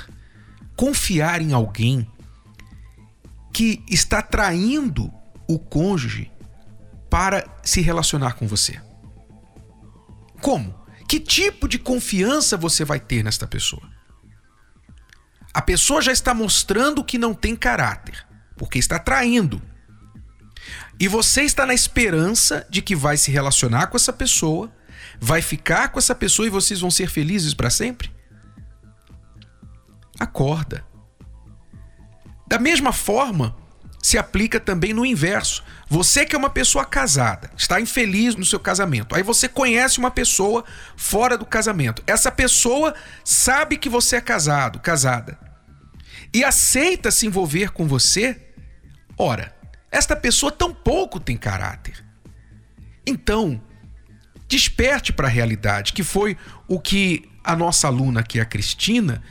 confiar 0.75 1.43
em 1.43 1.53
alguém 1.53 2.11
que 3.53 3.85
está 3.87 4.23
traindo 4.23 5.13
o 5.47 5.59
cônjuge 5.59 6.31
para 7.11 7.45
se 7.63 7.83
relacionar 7.83 8.33
com 8.35 8.47
você? 8.47 8.81
Como? 10.41 10.82
Que 11.13 11.21
tipo 11.21 11.69
de 11.69 11.79
confiança 11.79 12.57
você 12.57 12.87
vai 12.87 12.99
ter 12.99 13.23
nesta 13.23 13.47
pessoa? 13.47 13.83
A 15.53 15.61
pessoa 15.61 16.01
já 16.01 16.11
está 16.11 16.33
mostrando 16.33 17.05
que 17.05 17.19
não 17.19 17.35
tem 17.35 17.55
caráter, 17.55 18.27
porque 18.57 18.79
está 18.79 18.99
traindo. 18.99 19.61
E 20.99 21.07
você 21.09 21.43
está 21.43 21.67
na 21.67 21.75
esperança 21.75 22.67
de 22.71 22.81
que 22.81 22.97
vai 22.97 23.19
se 23.19 23.31
relacionar 23.31 23.89
com 23.89 23.97
essa 23.99 24.11
pessoa, 24.11 24.75
vai 25.21 25.43
ficar 25.43 25.89
com 25.89 25.99
essa 25.99 26.15
pessoa 26.15 26.47
e 26.47 26.51
vocês 26.51 26.81
vão 26.81 26.91
ser 26.91 27.11
felizes 27.11 27.53
para 27.53 27.69
sempre? 27.69 28.11
Acorda. 30.19 30.83
Da 32.49 32.59
mesma 32.59 32.91
forma, 32.91 33.55
se 34.03 34.19
aplica 34.19 34.59
também 34.59 34.93
no 34.93 35.07
inverso. 35.07 35.63
Você 35.89 36.27
que 36.27 36.35
é 36.35 36.39
uma 36.39 36.51
pessoa 36.51 36.85
casada, 36.85 37.49
está 37.57 37.81
infeliz 37.81 38.35
no 38.35 38.45
seu 38.45 38.59
casamento. 38.59 39.15
Aí 39.15 39.23
você 39.23 39.49
conhece 39.49 39.99
uma 39.99 40.11
pessoa 40.11 40.65
fora 40.97 41.39
do 41.39 41.47
casamento. 41.47 42.03
Essa 42.05 42.33
pessoa 42.33 42.95
sabe 43.25 43.77
que 43.77 43.89
você 43.89 44.17
é 44.17 44.21
casado, 44.21 44.81
casada. 44.81 45.39
E 46.35 46.43
aceita 46.43 47.13
se 47.13 47.27
envolver 47.27 47.71
com 47.71 47.87
você. 47.87 48.37
Ora, 49.17 49.55
esta 49.91 50.17
pessoa 50.17 50.51
tampouco 50.51 51.21
tem 51.21 51.37
caráter. 51.37 52.05
Então, 53.07 53.63
desperte 54.49 55.13
para 55.13 55.29
a 55.29 55.31
realidade, 55.31 55.93
que 55.93 56.03
foi 56.03 56.37
o 56.67 56.81
que 56.81 57.31
a 57.45 57.55
nossa 57.55 57.87
aluna, 57.87 58.25
é 58.35 58.41
a 58.41 58.45
Cristina, 58.45 59.23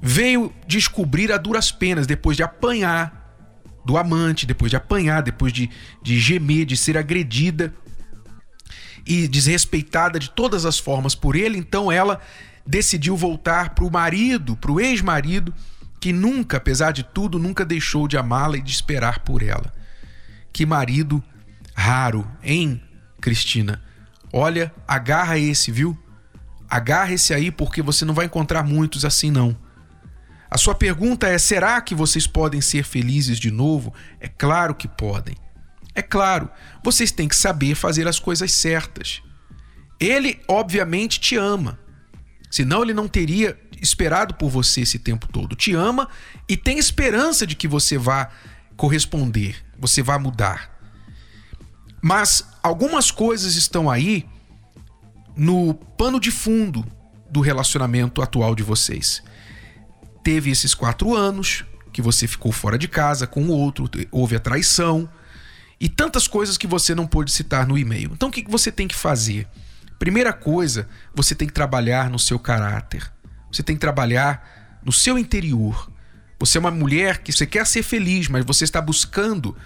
veio 0.00 0.54
descobrir 0.66 1.30
a 1.32 1.36
duras 1.36 1.70
penas 1.70 2.06
depois 2.06 2.36
de 2.36 2.42
apanhar 2.42 3.23
do 3.84 3.96
amante, 3.96 4.46
depois 4.46 4.70
de 4.70 4.76
apanhar, 4.76 5.22
depois 5.22 5.52
de, 5.52 5.70
de 6.02 6.18
gemer, 6.18 6.64
de 6.64 6.76
ser 6.76 6.96
agredida 6.96 7.74
e 9.06 9.28
desrespeitada 9.28 10.18
de 10.18 10.30
todas 10.30 10.64
as 10.64 10.78
formas 10.78 11.14
por 11.14 11.36
ele. 11.36 11.58
Então 11.58 11.92
ela 11.92 12.20
decidiu 12.66 13.16
voltar 13.16 13.70
para 13.70 13.84
o 13.84 13.90
marido, 13.90 14.56
para 14.56 14.72
o 14.72 14.80
ex-marido, 14.80 15.52
que 16.00 16.12
nunca, 16.12 16.56
apesar 16.56 16.92
de 16.92 17.02
tudo, 17.02 17.38
nunca 17.38 17.64
deixou 17.64 18.08
de 18.08 18.16
amá-la 18.16 18.56
e 18.56 18.62
de 18.62 18.72
esperar 18.72 19.20
por 19.20 19.42
ela. 19.42 19.72
Que 20.52 20.64
marido 20.64 21.22
raro, 21.74 22.26
hein, 22.42 22.80
Cristina? 23.20 23.82
Olha, 24.32 24.72
agarra 24.86 25.38
esse, 25.38 25.70
viu? 25.70 25.98
Agarra 26.68 27.12
esse 27.12 27.32
aí 27.32 27.50
porque 27.50 27.82
você 27.82 28.04
não 28.04 28.14
vai 28.14 28.26
encontrar 28.26 28.62
muitos 28.62 29.04
assim 29.04 29.30
não. 29.30 29.56
A 30.54 30.56
sua 30.56 30.72
pergunta 30.72 31.26
é: 31.26 31.36
será 31.36 31.80
que 31.80 31.96
vocês 31.96 32.28
podem 32.28 32.60
ser 32.60 32.84
felizes 32.84 33.40
de 33.40 33.50
novo? 33.50 33.92
É 34.20 34.28
claro 34.28 34.72
que 34.72 34.86
podem. 34.86 35.34
É 35.96 36.00
claro, 36.00 36.48
vocês 36.82 37.10
têm 37.10 37.26
que 37.26 37.34
saber 37.34 37.74
fazer 37.74 38.06
as 38.06 38.20
coisas 38.20 38.52
certas. 38.52 39.20
Ele, 39.98 40.40
obviamente, 40.46 41.18
te 41.18 41.34
ama. 41.34 41.76
Senão, 42.48 42.84
ele 42.84 42.94
não 42.94 43.08
teria 43.08 43.58
esperado 43.82 44.34
por 44.34 44.48
você 44.48 44.82
esse 44.82 45.00
tempo 45.00 45.26
todo. 45.26 45.56
Te 45.56 45.74
ama 45.74 46.08
e 46.48 46.56
tem 46.56 46.78
esperança 46.78 47.44
de 47.44 47.56
que 47.56 47.66
você 47.66 47.98
vá 47.98 48.30
corresponder, 48.76 49.56
você 49.76 50.04
vá 50.04 50.20
mudar. 50.20 50.70
Mas 52.00 52.46
algumas 52.62 53.10
coisas 53.10 53.56
estão 53.56 53.90
aí 53.90 54.24
no 55.36 55.74
pano 55.74 56.20
de 56.20 56.30
fundo 56.30 56.86
do 57.28 57.40
relacionamento 57.40 58.22
atual 58.22 58.54
de 58.54 58.62
vocês. 58.62 59.20
Teve 60.24 60.50
esses 60.50 60.74
quatro 60.74 61.14
anos 61.14 61.64
que 61.92 62.02
você 62.02 62.26
ficou 62.26 62.50
fora 62.50 62.76
de 62.76 62.88
casa 62.88 63.26
com 63.26 63.44
o 63.44 63.50
outro, 63.50 63.88
houve 64.10 64.34
a 64.34 64.40
traição 64.40 65.08
e 65.78 65.88
tantas 65.88 66.26
coisas 66.26 66.58
que 66.58 66.66
você 66.66 66.94
não 66.94 67.06
pôde 67.06 67.30
citar 67.30 67.66
no 67.66 67.78
e-mail. 67.78 68.10
Então 68.12 68.30
o 68.30 68.32
que 68.32 68.44
você 68.48 68.72
tem 68.72 68.88
que 68.88 68.96
fazer? 68.96 69.46
Primeira 69.98 70.32
coisa, 70.32 70.88
você 71.14 71.34
tem 71.34 71.46
que 71.46 71.54
trabalhar 71.54 72.10
no 72.10 72.18
seu 72.18 72.38
caráter. 72.38 73.12
Você 73.52 73.62
tem 73.62 73.76
que 73.76 73.80
trabalhar 73.80 74.80
no 74.82 74.92
seu 74.92 75.16
interior. 75.18 75.90
Você 76.38 76.58
é 76.58 76.60
uma 76.60 76.70
mulher 76.70 77.18
que 77.18 77.32
você 77.32 77.46
quer 77.46 77.66
ser 77.66 77.82
feliz, 77.82 78.28
mas 78.28 78.44
você 78.44 78.64
está 78.64 78.80
buscando 78.80 79.56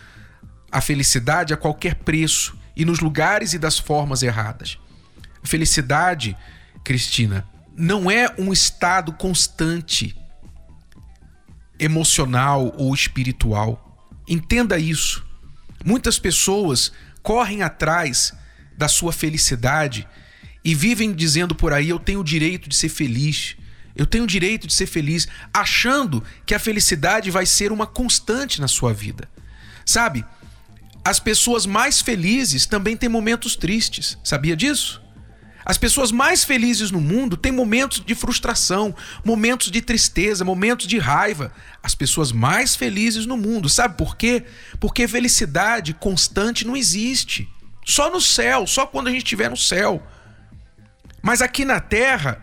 a 0.70 0.80
felicidade 0.80 1.54
a 1.54 1.56
qualquer 1.56 1.94
preço 1.94 2.58
e 2.76 2.84
nos 2.84 3.00
lugares 3.00 3.54
e 3.54 3.58
das 3.58 3.78
formas 3.78 4.22
erradas. 4.22 4.78
Felicidade, 5.42 6.36
Cristina, 6.84 7.48
não 7.76 8.10
é 8.10 8.34
um 8.38 8.52
estado 8.52 9.12
constante 9.12 10.14
emocional 11.78 12.74
ou 12.76 12.94
espiritual. 12.94 14.08
Entenda 14.26 14.78
isso. 14.78 15.24
Muitas 15.84 16.18
pessoas 16.18 16.92
correm 17.22 17.62
atrás 17.62 18.32
da 18.76 18.88
sua 18.88 19.12
felicidade 19.12 20.06
e 20.64 20.74
vivem 20.74 21.12
dizendo 21.12 21.54
por 21.54 21.72
aí: 21.72 21.88
eu 21.88 21.98
tenho 21.98 22.20
o 22.20 22.24
direito 22.24 22.68
de 22.68 22.76
ser 22.76 22.88
feliz, 22.88 23.56
eu 23.94 24.06
tenho 24.06 24.24
o 24.24 24.26
direito 24.26 24.66
de 24.66 24.74
ser 24.74 24.86
feliz, 24.86 25.26
achando 25.52 26.22
que 26.44 26.54
a 26.54 26.58
felicidade 26.58 27.30
vai 27.30 27.46
ser 27.46 27.72
uma 27.72 27.86
constante 27.86 28.60
na 28.60 28.68
sua 28.68 28.92
vida. 28.92 29.28
Sabe? 29.84 30.24
As 31.04 31.18
pessoas 31.18 31.64
mais 31.64 32.00
felizes 32.00 32.66
também 32.66 32.96
têm 32.96 33.08
momentos 33.08 33.56
tristes. 33.56 34.18
Sabia 34.22 34.54
disso? 34.54 35.02
As 35.68 35.76
pessoas 35.76 36.10
mais 36.10 36.44
felizes 36.44 36.90
no 36.90 36.98
mundo 36.98 37.36
têm 37.36 37.52
momentos 37.52 38.02
de 38.02 38.14
frustração, 38.14 38.96
momentos 39.22 39.70
de 39.70 39.82
tristeza, 39.82 40.42
momentos 40.42 40.86
de 40.86 40.96
raiva. 40.96 41.52
As 41.82 41.94
pessoas 41.94 42.32
mais 42.32 42.74
felizes 42.74 43.26
no 43.26 43.36
mundo. 43.36 43.68
Sabe 43.68 43.94
por 43.94 44.16
quê? 44.16 44.46
Porque 44.80 45.06
felicidade 45.06 45.92
constante 45.92 46.66
não 46.66 46.74
existe. 46.74 47.46
Só 47.84 48.10
no 48.10 48.18
céu, 48.18 48.66
só 48.66 48.86
quando 48.86 49.08
a 49.08 49.10
gente 49.10 49.24
estiver 49.24 49.50
no 49.50 49.58
céu. 49.58 50.02
Mas 51.20 51.42
aqui 51.42 51.66
na 51.66 51.80
terra 51.80 52.42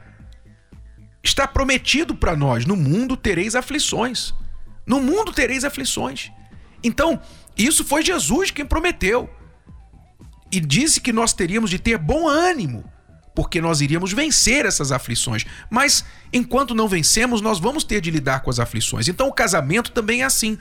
está 1.23 1.47
prometido 1.47 2.13
para 2.13 2.35
nós: 2.35 2.63
no 2.63 2.75
mundo 2.75 3.17
tereis 3.17 3.55
aflições. 3.55 4.35
No 4.85 5.01
mundo 5.01 5.33
tereis 5.33 5.63
aflições. 5.63 6.31
Então, 6.83 7.19
isso 7.57 7.83
foi 7.83 8.03
Jesus 8.03 8.51
quem 8.51 8.67
prometeu. 8.67 9.27
E 10.51 10.59
disse 10.59 11.01
que 11.01 11.11
nós 11.11 11.33
teríamos 11.33 11.71
de 11.71 11.79
ter 11.79 11.97
bom 11.97 12.27
ânimo 12.27 12.93
porque 13.35 13.59
nós 13.59 13.81
iríamos 13.81 14.13
vencer 14.13 14.65
essas 14.65 14.91
aflições. 14.91 15.45
Mas 15.69 16.05
enquanto 16.31 16.73
não 16.73 16.87
vencemos, 16.87 17.41
nós 17.41 17.59
vamos 17.59 17.83
ter 17.83 17.99
de 17.99 18.09
lidar 18.09 18.39
com 18.39 18.49
as 18.49 18.59
aflições. 18.59 19.09
Então 19.09 19.27
o 19.27 19.33
casamento 19.33 19.91
também 19.91 20.21
é 20.21 20.25
assim. 20.25 20.57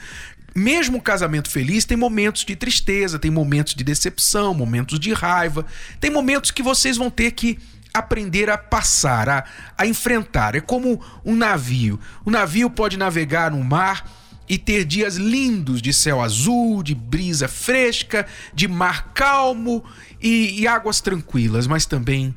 Mesmo 0.54 0.98
o 0.98 1.02
casamento 1.02 1.48
feliz 1.50 1.84
tem 1.84 1.96
momentos 1.96 2.44
de 2.44 2.54
tristeza, 2.54 3.18
tem 3.18 3.30
momentos 3.30 3.74
de 3.74 3.82
decepção, 3.82 4.52
momentos 4.52 5.00
de 5.00 5.12
raiva, 5.12 5.64
tem 6.00 6.10
momentos 6.10 6.50
que 6.50 6.62
vocês 6.62 6.96
vão 6.96 7.10
ter 7.10 7.30
que 7.32 7.58
aprender 7.92 8.50
a 8.50 8.58
passar, 8.58 9.28
a, 9.28 9.44
a 9.78 9.86
enfrentar. 9.86 10.56
É 10.56 10.60
como 10.60 11.00
um 11.24 11.36
navio. 11.36 11.98
O 12.24 12.30
navio 12.30 12.68
pode 12.68 12.96
navegar 12.96 13.52
no 13.52 13.62
mar 13.62 14.04
e 14.48 14.58
ter 14.58 14.84
dias 14.84 15.16
lindos 15.16 15.80
de 15.80 15.92
céu 15.92 16.20
azul, 16.20 16.82
de 16.82 16.94
brisa 16.94 17.48
fresca, 17.48 18.26
de 18.52 18.68
mar 18.68 19.12
calmo 19.14 19.84
e, 20.20 20.60
e 20.60 20.66
águas 20.66 21.00
tranquilas, 21.00 21.66
mas 21.66 21.86
também 21.86 22.34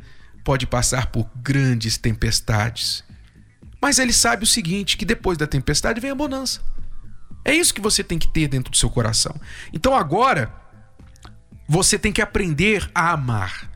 pode 0.48 0.66
passar 0.66 1.08
por 1.08 1.30
grandes 1.36 1.98
tempestades. 1.98 3.04
Mas 3.82 4.00
ele 4.00 4.14
sabe 4.14 4.46
o 4.46 4.48
seguinte: 4.48 4.96
que 4.96 5.04
depois 5.04 5.38
da 5.38 5.46
tempestade 5.46 6.00
vem 6.00 6.12
a 6.12 6.16
bonança. 6.16 6.62
É 7.44 7.54
isso 7.54 7.74
que 7.74 7.82
você 7.82 8.02
tem 8.02 8.18
que 8.18 8.30
ter 8.30 8.48
dentro 8.48 8.72
do 8.72 8.78
seu 8.78 8.90
coração. 8.90 9.36
Então 9.74 9.94
agora, 9.94 10.50
você 11.68 12.00
tem 12.00 12.14
que 12.14 12.22
aprender 12.22 12.90
a 12.96 13.12
amar. 13.12 13.70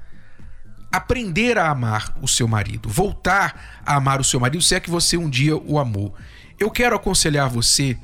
Aprender 0.90 1.58
a 1.58 1.70
amar 1.70 2.18
o 2.22 2.28
seu 2.28 2.48
marido. 2.48 2.88
Voltar 2.88 3.82
a 3.86 3.98
amar 3.98 4.22
o 4.22 4.24
seu 4.24 4.40
marido, 4.40 4.64
se 4.64 4.74
é 4.74 4.80
que 4.80 4.90
você 4.90 5.18
um 5.18 5.30
dia 5.30 5.58
o 5.58 5.78
amou. 5.78 6.16
Eu 6.58 6.72
quero 6.72 6.96
aconselhar 6.96 7.50
você 7.50 7.98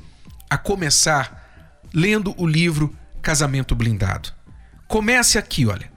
a 0.50 0.58
começar 0.58 1.80
lendo 1.94 2.34
o 2.36 2.46
livro 2.46 2.94
Casamento 3.22 3.74
Blindado. 3.74 4.30
Comece 4.86 5.38
aqui, 5.38 5.64
olha, 5.64 5.90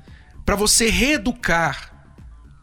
para 0.46 0.56
você 0.56 0.90
reeducar 0.90 1.91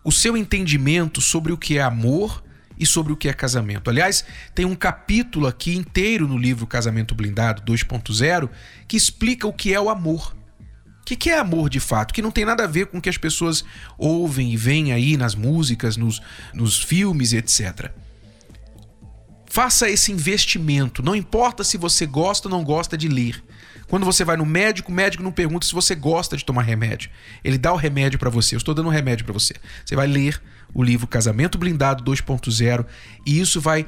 o 0.09 0.11
seu 0.11 0.39
entendimento 0.39 1.21
sobre 1.21 1.53
o 1.53 1.59
que 1.59 1.77
é 1.77 1.83
amor 1.83 2.43
e 2.79 2.87
sobre 2.87 3.13
o 3.13 3.17
que 3.17 3.29
é 3.29 3.33
casamento. 3.35 3.91
Aliás, 3.91 4.25
tem 4.55 4.65
um 4.65 4.75
capítulo 4.75 5.47
aqui 5.47 5.77
inteiro 5.77 6.27
no 6.27 6.39
livro 6.39 6.67
Casamento 6.67 7.15
Blindado 7.15 7.61
2.0 7.71 8.49
que 8.89 8.97
explica 8.97 9.47
o 9.47 9.53
que 9.53 9.75
é 9.75 9.79
o 9.79 9.91
amor. 9.91 10.35
O 11.03 11.05
que 11.05 11.29
é 11.29 11.39
amor 11.39 11.69
de 11.69 11.79
fato? 11.79 12.15
Que 12.15 12.23
não 12.23 12.31
tem 12.31 12.47
nada 12.47 12.65
a 12.65 12.67
ver 12.67 12.87
com 12.87 12.97
o 12.97 13.03
que 13.03 13.11
as 13.11 13.19
pessoas 13.19 13.63
ouvem 13.99 14.51
e 14.51 14.57
veem 14.57 14.93
aí 14.93 15.15
nas 15.15 15.35
músicas, 15.35 15.99
nos, 15.99 16.23
nos 16.55 16.83
filmes, 16.83 17.35
etc. 17.35 17.91
Faça 19.51 19.89
esse 19.89 20.13
investimento. 20.13 21.03
Não 21.03 21.17
importa 21.17 21.65
se 21.65 21.77
você 21.77 22.07
gosta 22.07 22.49
ou 22.49 22.55
não 22.55 22.63
gosta 22.63 22.97
de 22.97 23.09
ler. 23.09 23.43
Quando 23.89 24.05
você 24.05 24.23
vai 24.23 24.37
no 24.37 24.45
médico, 24.45 24.93
o 24.93 24.95
médico 24.95 25.23
não 25.23 25.33
pergunta 25.33 25.67
se 25.67 25.73
você 25.73 25.95
gosta 25.95 26.37
de 26.37 26.45
tomar 26.45 26.63
remédio. 26.63 27.11
Ele 27.43 27.57
dá 27.57 27.73
o 27.73 27.77
remédio 27.77 28.19
para 28.19 28.29
você. 28.29 28.55
Eu 28.55 28.59
estou 28.59 28.75
dando 28.75 28.89
um 28.89 28.93
remédio 28.93 29.25
para 29.25 29.33
você. 29.33 29.55
Você 29.85 29.97
vai 29.97 30.07
ler 30.07 30.41
o 30.75 30.83
livro 30.83 31.07
Casamento 31.07 31.57
Blindado 31.57 32.05
2.0 32.05 32.85
e 33.25 33.41
isso 33.41 33.61
vai 33.61 33.87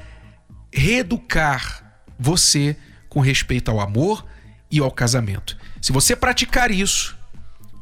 reeducar 0.73 2.03
você 2.19 2.77
com 3.09 3.21
respeito 3.21 3.71
ao 3.71 3.81
amor 3.81 4.25
e 4.71 4.79
ao 4.79 4.91
casamento. 4.91 5.57
Se 5.83 5.93
você 5.93 6.17
praticar 6.17 6.71
isso 6.71 7.19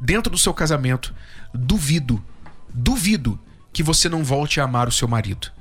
dentro 0.00 0.32
do 0.32 0.38
seu 0.38 0.54
casamento, 0.54 1.14
duvido, 1.54 2.24
duvido 2.72 3.38
que 3.72 3.82
você 3.82 4.08
não 4.08 4.24
volte 4.24 4.60
a 4.60 4.64
amar 4.64 4.88
o 4.88 4.92
seu 4.92 5.06
marido. 5.06 5.52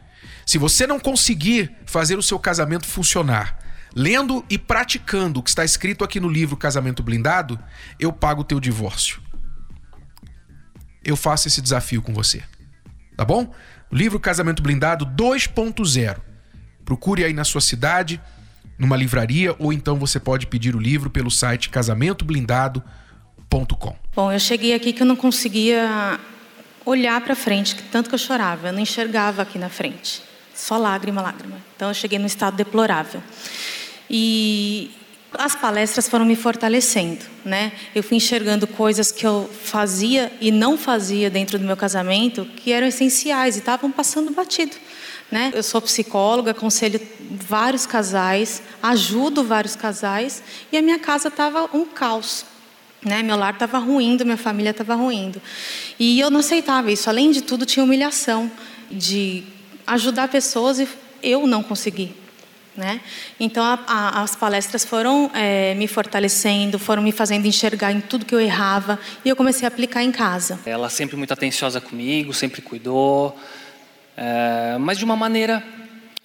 Se 0.47 0.57
você 0.57 0.88
não 0.88 0.97
conseguir 0.97 1.69
fazer 1.86 2.17
o 2.17 2.23
seu 2.23 2.39
casamento 2.39 2.88
funcionar 2.88 3.60
lendo 3.93 4.45
e 4.49 4.57
praticando 4.57 5.41
o 5.41 5.43
que 5.43 5.49
está 5.49 5.65
escrito 5.65 6.05
aqui 6.05 6.21
no 6.21 6.29
livro 6.29 6.55
Casamento 6.55 7.03
Blindado, 7.03 7.60
eu 7.99 8.13
pago 8.13 8.41
o 8.41 8.45
teu 8.45 8.60
divórcio. 8.60 9.19
Eu 11.03 11.17
faço 11.17 11.47
esse 11.47 11.62
desafio 11.62 12.01
com 12.01 12.13
você. 12.13 12.41
Tá 13.17 13.25
bom? 13.25 13.53
O 13.91 13.95
livro 13.95 14.21
Casamento 14.21 14.63
Blindado 14.63 15.05
2.0. 15.05 16.17
Procure 16.86 17.25
aí 17.25 17.33
na 17.33 17.43
sua 17.43 17.60
cidade, 17.60 18.21
numa 18.77 18.95
livraria, 18.95 19.53
ou 19.60 19.73
então 19.73 19.97
você 19.97 20.19
pode 20.19 20.47
pedir 20.47 20.75
o 20.75 20.79
livro 20.79 21.10
pelo 21.10 21.29
site 21.29 21.69
casamentoblindado.com. 21.69 23.95
Bom, 24.15 24.31
eu 24.31 24.39
cheguei 24.39 24.73
aqui 24.73 24.93
que 24.93 25.01
eu 25.01 25.07
não 25.07 25.17
conseguia 25.17 26.17
olhar 26.86 27.19
para 27.19 27.36
frente, 27.36 27.75
tanto 27.91 28.07
que 28.07 28.15
eu 28.15 28.19
chorava, 28.19 28.69
eu 28.69 28.73
não 28.73 28.79
enxergava 28.79 29.41
aqui 29.41 29.60
na 29.60 29.67
frente. 29.67 30.25
Só 30.58 30.76
lágrima, 30.76 31.22
lágrima. 31.22 31.62
Então 31.76 31.89
eu 31.89 31.93
cheguei 31.93 32.17
num 32.17 32.26
estado 32.26 32.58
deplorável. 32.58 33.22
E 34.10 34.89
as 35.38 35.56
palestras 35.56 36.10
foram 36.10 36.26
me 36.26 36.36
fortalecendo, 36.36 37.24
né? 37.46 37.72
Eu 37.93 38.02
fui 38.02 38.17
enxergando 38.17 38.65
coisas 38.65 39.12
que 39.12 39.26
eu 39.26 39.48
fazia 39.63 40.32
e 40.41 40.52
não 40.52 40.76
fazia 40.76 41.30
dentro 41.30 41.60
do 41.60 41.65
meu 41.65 41.78
casamento 41.78 42.43
que 42.43 42.72
eram 42.72 42.88
essenciais 42.88 43.56
e 43.56 43.60
estavam 43.60 43.91
passando 43.91 44.32
batido, 44.32 44.76
né? 45.32 45.52
Eu 45.54 45.62
sou 45.62 45.80
psicóloga, 45.80 46.52
aconselho 46.52 47.00
vários 47.30 47.86
casais, 47.86 48.63
ajudo 48.82 49.43
vários 49.43 49.76
casais 49.76 50.41
e 50.72 50.78
a 50.78 50.82
minha 50.82 50.98
casa 50.98 51.28
estava 51.28 51.70
um 51.72 51.86
caos. 51.86 52.46
Né? 53.06 53.22
Meu 53.22 53.38
lar 53.38 53.54
estava 53.54 53.78
ruindo, 53.78 54.26
minha 54.26 54.38
família 54.38 54.72
estava 54.72 54.96
ruindo. 54.96 55.39
E 56.00 56.20
eu 56.20 56.32
não 56.32 56.39
aceitava 56.39 56.91
isso. 56.91 57.08
Além 57.08 57.30
de 57.30 57.43
tudo, 57.43 57.63
tinha 57.63 57.84
humilhação 57.84 58.52
de 58.89 59.43
ajudar 59.88 60.28
pessoas 60.28 60.80
e 60.80 60.88
eu 61.23 61.47
não 61.47 61.63
consegui. 61.63 62.13
Né? 62.76 63.02
Então, 63.39 63.63
a, 63.63 63.84
a, 63.88 64.21
as 64.21 64.36
palestras 64.36 64.86
foram 64.86 65.32
é, 65.34 65.73
me 65.73 65.88
fortalecendo, 65.88 66.78
foram 66.78 67.02
me 67.02 67.12
fazendo 67.12 67.47
enxergar 67.47 67.91
em 67.91 68.00
tudo 68.00 68.23
que 68.23 68.36
eu 68.36 68.39
errava 68.39 69.00
e 69.26 69.30
eu 69.30 69.36
comecei 69.36 69.65
a 69.65 69.67
aplicar 69.69 70.04
em 70.04 70.12
casa. 70.12 70.60
Ela 70.63 70.88
sempre 70.88 71.15
muito 71.15 71.34
atenciosa 71.34 71.82
comigo, 71.82 72.36
sempre 72.36 72.62
cuidou, 72.62 73.36
é, 74.15 74.78
mas 74.80 75.00
de 75.00 75.06
uma 75.06 75.15
maneira 75.15 75.63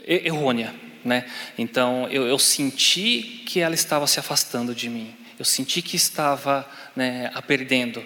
errônea. 0.07 0.75
Né? 1.03 1.25
Então, 1.57 2.07
eu, 2.11 2.27
eu, 2.27 2.39
senti 2.39 3.43
que 3.47 3.61
ela 3.61 3.75
estava 3.75 4.07
se 4.07 4.21
afastando 4.21 4.75
de 4.75 4.89
mim, 4.91 5.15
eu 5.39 5.45
senti 5.45 5.81
que 5.81 5.97
estava 5.97 6.69
né, 6.95 7.31
a 7.35 7.41
perdendo. 7.41 8.05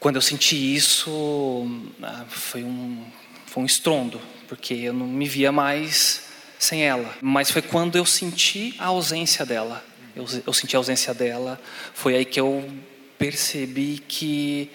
Quando 0.00 0.16
eu 0.16 0.22
senti 0.22 0.74
isso, 0.74 1.68
ah, 2.02 2.24
foi 2.28 2.64
um, 2.64 3.04
foi 3.56 3.62
um 3.62 3.66
estrondo, 3.66 4.20
porque 4.48 4.74
eu 4.74 4.92
não 4.92 5.06
me 5.06 5.26
via 5.26 5.50
mais 5.50 6.24
sem 6.58 6.82
ela. 6.82 7.10
Mas 7.22 7.50
foi 7.50 7.62
quando 7.62 7.96
eu 7.96 8.04
senti 8.04 8.74
a 8.78 8.88
ausência 8.88 9.46
dela. 9.46 9.82
Eu, 10.14 10.26
eu 10.46 10.52
senti 10.52 10.76
a 10.76 10.78
ausência 10.78 11.14
dela. 11.14 11.58
Foi 11.94 12.14
aí 12.14 12.26
que 12.26 12.38
eu 12.38 12.70
percebi 13.16 14.02
que 14.06 14.70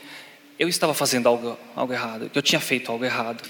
eu 0.57 0.67
estava 0.67 0.95
fazendo 0.95 1.27
algo, 1.27 1.59
algo 1.75 1.93
errado, 1.93 2.27
que 2.27 2.35
eu 2.35 2.41
tinha 2.41 2.59
feito 2.59 2.91
algo 2.91 3.05
errado. 3.05 3.43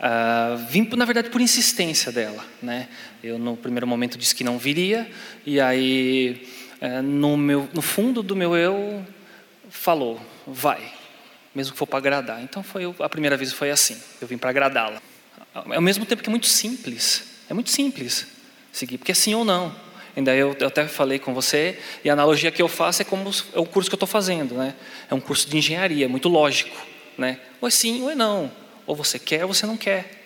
Uh, 0.00 0.56
vim, 0.68 0.88
na 0.96 1.04
verdade, 1.04 1.30
por 1.30 1.40
insistência 1.40 2.10
dela. 2.10 2.44
Né? 2.60 2.88
Eu, 3.22 3.38
no 3.38 3.56
primeiro 3.56 3.86
momento, 3.86 4.18
disse 4.18 4.34
que 4.34 4.42
não 4.42 4.58
viria, 4.58 5.08
e 5.46 5.60
aí, 5.60 6.48
uh, 6.82 7.00
no, 7.00 7.36
meu, 7.36 7.68
no 7.72 7.80
fundo 7.80 8.24
do 8.24 8.34
meu 8.34 8.56
eu, 8.56 9.06
falou: 9.70 10.20
vai, 10.44 10.82
mesmo 11.54 11.72
que 11.72 11.78
for 11.78 11.86
para 11.86 11.98
agradar. 11.98 12.42
Então, 12.42 12.62
foi 12.62 12.82
a 12.98 13.08
primeira 13.08 13.36
vez 13.36 13.52
foi 13.52 13.70
assim: 13.70 13.96
eu 14.20 14.26
vim 14.26 14.36
para 14.36 14.50
agradá-la. 14.50 15.00
Ao 15.54 15.80
mesmo 15.80 16.04
tempo 16.04 16.22
que 16.22 16.28
é 16.28 16.30
muito 16.30 16.46
simples, 16.46 17.24
é 17.48 17.54
muito 17.54 17.70
simples 17.70 18.26
seguir, 18.72 18.98
porque 18.98 19.12
é 19.12 19.14
sim 19.14 19.34
ou 19.34 19.44
não. 19.44 19.74
Ainda 20.16 20.34
eu, 20.34 20.56
eu 20.58 20.66
até 20.66 20.86
falei 20.86 21.18
com 21.18 21.34
você, 21.34 21.78
e 22.04 22.10
a 22.10 22.12
analogia 22.12 22.50
que 22.50 22.62
eu 22.62 22.68
faço 22.68 23.02
é 23.02 23.04
como 23.04 23.30
é 23.52 23.58
o 23.58 23.66
curso 23.66 23.88
que 23.90 23.94
eu 23.94 23.96
estou 23.96 24.06
fazendo, 24.06 24.54
né? 24.54 24.74
É 25.10 25.14
um 25.14 25.20
curso 25.20 25.48
de 25.48 25.56
engenharia, 25.56 26.08
muito 26.08 26.28
lógico, 26.28 26.76
né? 27.18 27.40
Ou 27.60 27.68
é 27.68 27.70
sim 27.70 28.02
ou 28.02 28.10
é 28.10 28.14
não. 28.14 28.50
Ou 28.86 28.94
você 28.94 29.18
quer 29.18 29.44
ou 29.44 29.52
você 29.52 29.66
não 29.66 29.76
quer, 29.76 30.24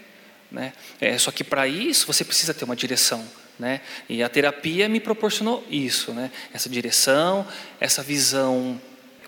né? 0.50 0.72
É, 1.00 1.16
só 1.16 1.30
que 1.30 1.42
para 1.42 1.66
isso 1.66 2.06
você 2.06 2.24
precisa 2.24 2.52
ter 2.52 2.64
uma 2.64 2.76
direção, 2.76 3.26
né? 3.58 3.80
E 4.08 4.22
a 4.22 4.28
terapia 4.28 4.88
me 4.88 5.00
proporcionou 5.00 5.66
isso, 5.70 6.12
né? 6.12 6.30
Essa 6.52 6.68
direção, 6.68 7.46
essa 7.80 8.02
visão 8.02 8.78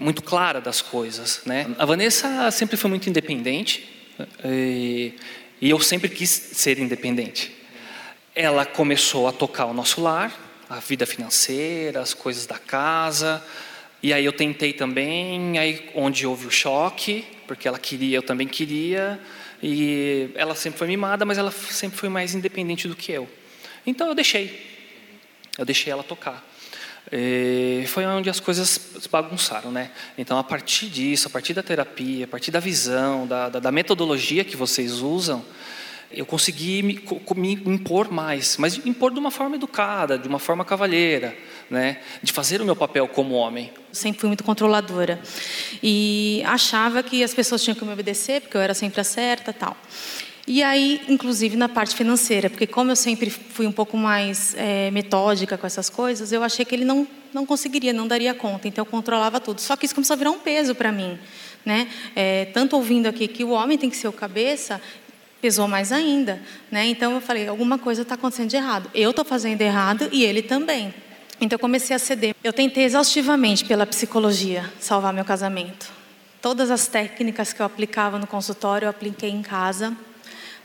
muito 0.00 0.22
clara 0.22 0.60
das 0.60 0.82
coisas, 0.82 1.42
né? 1.44 1.66
A 1.78 1.84
Vanessa 1.84 2.50
sempre 2.50 2.76
foi 2.76 2.90
muito 2.90 3.08
independente 3.08 3.88
e, 4.44 5.14
e 5.60 5.70
eu 5.70 5.78
sempre 5.78 6.08
quis 6.08 6.30
ser 6.30 6.78
independente 6.78 7.60
ela 8.34 8.64
começou 8.64 9.26
a 9.26 9.32
tocar 9.32 9.66
o 9.66 9.74
nosso 9.74 10.00
lar, 10.00 10.32
a 10.68 10.76
vida 10.76 11.04
financeira, 11.04 12.00
as 12.00 12.14
coisas 12.14 12.46
da 12.46 12.58
casa. 12.58 13.44
E 14.02 14.12
aí 14.12 14.24
eu 14.24 14.32
tentei 14.32 14.72
também, 14.72 15.58
aí 15.58 15.90
onde 15.94 16.26
houve 16.26 16.46
o 16.46 16.50
choque, 16.50 17.24
porque 17.46 17.68
ela 17.68 17.78
queria, 17.78 18.16
eu 18.16 18.22
também 18.22 18.46
queria, 18.46 19.20
e 19.62 20.30
ela 20.34 20.54
sempre 20.54 20.78
foi 20.78 20.88
mimada, 20.88 21.24
mas 21.24 21.36
ela 21.36 21.50
sempre 21.50 21.98
foi 21.98 22.08
mais 22.08 22.34
independente 22.34 22.88
do 22.88 22.96
que 22.96 23.12
eu. 23.12 23.28
Então 23.86 24.08
eu 24.08 24.14
deixei, 24.14 24.58
eu 25.58 25.64
deixei 25.64 25.92
ela 25.92 26.02
tocar. 26.02 26.46
E 27.12 27.85
foi 27.88 28.07
onde 28.07 28.31
as 28.31 28.38
coisas 28.38 28.79
bagunçaram, 29.11 29.73
né? 29.73 29.90
Então 30.16 30.38
a 30.38 30.44
partir 30.44 30.87
disso, 30.87 31.27
a 31.27 31.31
partir 31.31 31.55
da 31.55 31.62
terapia, 31.62 32.25
a 32.25 32.29
partir 32.29 32.51
da 32.51 32.61
visão, 32.61 33.27
da, 33.27 33.49
da, 33.49 33.59
da 33.59 33.73
metodologia 33.73 34.44
que 34.44 34.57
vocês 34.57 35.01
usam, 35.01 35.44
eu 36.12 36.27
consegui 36.27 36.83
me, 36.83 37.05
me, 37.37 37.53
impor 37.75 38.11
mais, 38.11 38.57
mas 38.57 38.85
impor 38.85 39.12
de 39.12 39.18
uma 39.18 39.31
forma 39.31 39.55
educada, 39.55 40.18
de 40.18 40.27
uma 40.27 40.40
forma 40.40 40.64
cavalheira, 40.64 41.37
né? 41.68 42.01
de 42.20 42.33
fazer 42.33 42.61
o 42.61 42.64
meu 42.64 42.75
papel 42.75 43.07
como 43.07 43.35
homem. 43.35 43.73
Sempre 43.92 44.20
fui 44.20 44.29
muito 44.29 44.42
controladora 44.42 45.20
e 45.83 46.42
achava 46.46 47.03
que 47.03 47.23
as 47.23 47.33
pessoas 47.33 47.62
tinham 47.62 47.77
que 47.77 47.85
me 47.85 47.92
obedecer 47.92 48.40
porque 48.40 48.57
eu 48.57 48.61
era 48.61 48.75
sempre 48.75 49.01
a 49.01 49.05
certa, 49.05 49.53
tal. 49.53 49.77
E 50.46 50.62
aí, 50.62 51.00
inclusive 51.09 51.57
na 51.57 51.68
parte 51.68 51.94
financeira, 51.94 52.50
porque 52.50 52.66
como 52.66 52.90
eu 52.90 52.96
sempre 52.96 53.31
fui 53.31 53.66
um 53.66 53.72
pouco 53.72 53.96
mais 53.96 54.55
é, 54.57 54.90
metódica 54.90 55.57
com 55.57 55.66
essas 55.66 55.88
coisas, 55.88 56.33
eu 56.33 56.42
achei 56.42 56.64
que 56.64 56.74
ele 56.74 56.85
não 56.85 57.07
não 57.33 57.46
conseguiria, 57.46 57.92
não 57.92 58.07
daria 58.07 58.35
conta. 58.35 58.68
Então 58.68 58.83
eu 58.83 58.87
controlava 58.87 59.40
tudo. 59.40 59.61
Só 59.61 59.76
que 59.76 59.87
isso 59.87 59.94
começou 59.94 60.14
a 60.14 60.16
virar 60.16 60.31
um 60.31 60.38
peso 60.38 60.74
para 60.74 60.90
mim, 60.90 61.18
né? 61.64 61.88
É, 62.14 62.46
tanto 62.46 62.76
ouvindo 62.76 63.07
aqui 63.07 63.29
que 63.29 63.44
o 63.44 63.50
homem 63.50 63.79
tem 63.79 63.88
que 63.88 63.96
ser 63.96 64.09
o 64.09 64.12
cabeça, 64.12 64.81
pesou 65.40 65.66
mais 65.66 65.92
ainda, 65.92 66.40
né? 66.70 66.87
Então 66.87 67.12
eu 67.12 67.20
falei, 67.20 67.48
alguma 67.48 67.79
coisa 67.79 68.03
está 68.03 68.14
acontecendo 68.14 68.48
de 68.48 68.57
errado. 68.57 68.90
Eu 68.94 69.11
estou 69.11 69.24
fazendo 69.24 69.61
errado 69.61 70.09
e 70.12 70.24
ele 70.24 70.42
também. 70.42 70.92
Então 71.40 71.57
eu 71.57 71.61
comecei 71.61 71.96
a 71.96 71.98
ceder. 71.98 72.35
Eu 72.44 72.53
tentei 72.53 72.85
exaustivamente 72.85 73.64
pela 73.64 73.87
psicologia 73.87 74.70
salvar 74.79 75.12
meu 75.12 75.24
casamento. 75.24 75.90
Todas 76.42 76.70
as 76.70 76.87
técnicas 76.87 77.53
que 77.53 77.61
eu 77.61 77.66
aplicava 77.66 78.18
no 78.18 78.26
consultório 78.26 78.87
eu 78.87 78.90
apliquei 78.90 79.31
em 79.31 79.42
casa. 79.42 79.96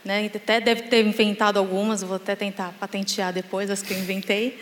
Né? 0.06 0.30
Até 0.34 0.62
deve 0.62 0.84
ter 0.84 1.04
inventado 1.04 1.58
algumas, 1.58 2.04
vou 2.04 2.18
até 2.18 2.36
tentar 2.36 2.74
patentear 2.80 3.34
depois 3.34 3.72
as 3.72 3.82
que 3.82 3.91
eu 3.91 3.98
inventei. 3.98 4.62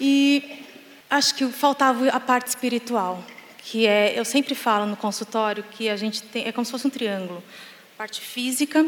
E 0.00 0.64
acho 1.10 1.34
que 1.34 1.44
faltava 1.48 2.08
a 2.08 2.20
parte 2.20 2.46
espiritual, 2.46 3.22
que 3.58 3.84
é, 3.86 4.16
eu 4.16 4.24
sempre 4.24 4.54
falo 4.54 4.86
no 4.86 4.96
consultório 4.96 5.64
que 5.72 5.88
a 5.88 5.96
gente 5.96 6.22
tem, 6.22 6.46
é 6.46 6.52
como 6.52 6.64
se 6.64 6.70
fosse 6.70 6.86
um 6.86 6.90
triângulo. 6.90 7.42
Parte 7.98 8.20
física, 8.20 8.86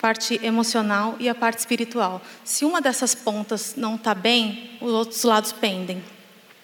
parte 0.00 0.40
emocional 0.42 1.14
e 1.20 1.28
a 1.28 1.34
parte 1.34 1.60
espiritual. 1.60 2.20
Se 2.44 2.64
uma 2.64 2.80
dessas 2.80 3.14
pontas 3.14 3.76
não 3.76 3.94
está 3.94 4.12
bem, 4.12 4.76
os 4.80 4.92
outros 4.92 5.22
lados 5.22 5.52
pendem. 5.52 6.02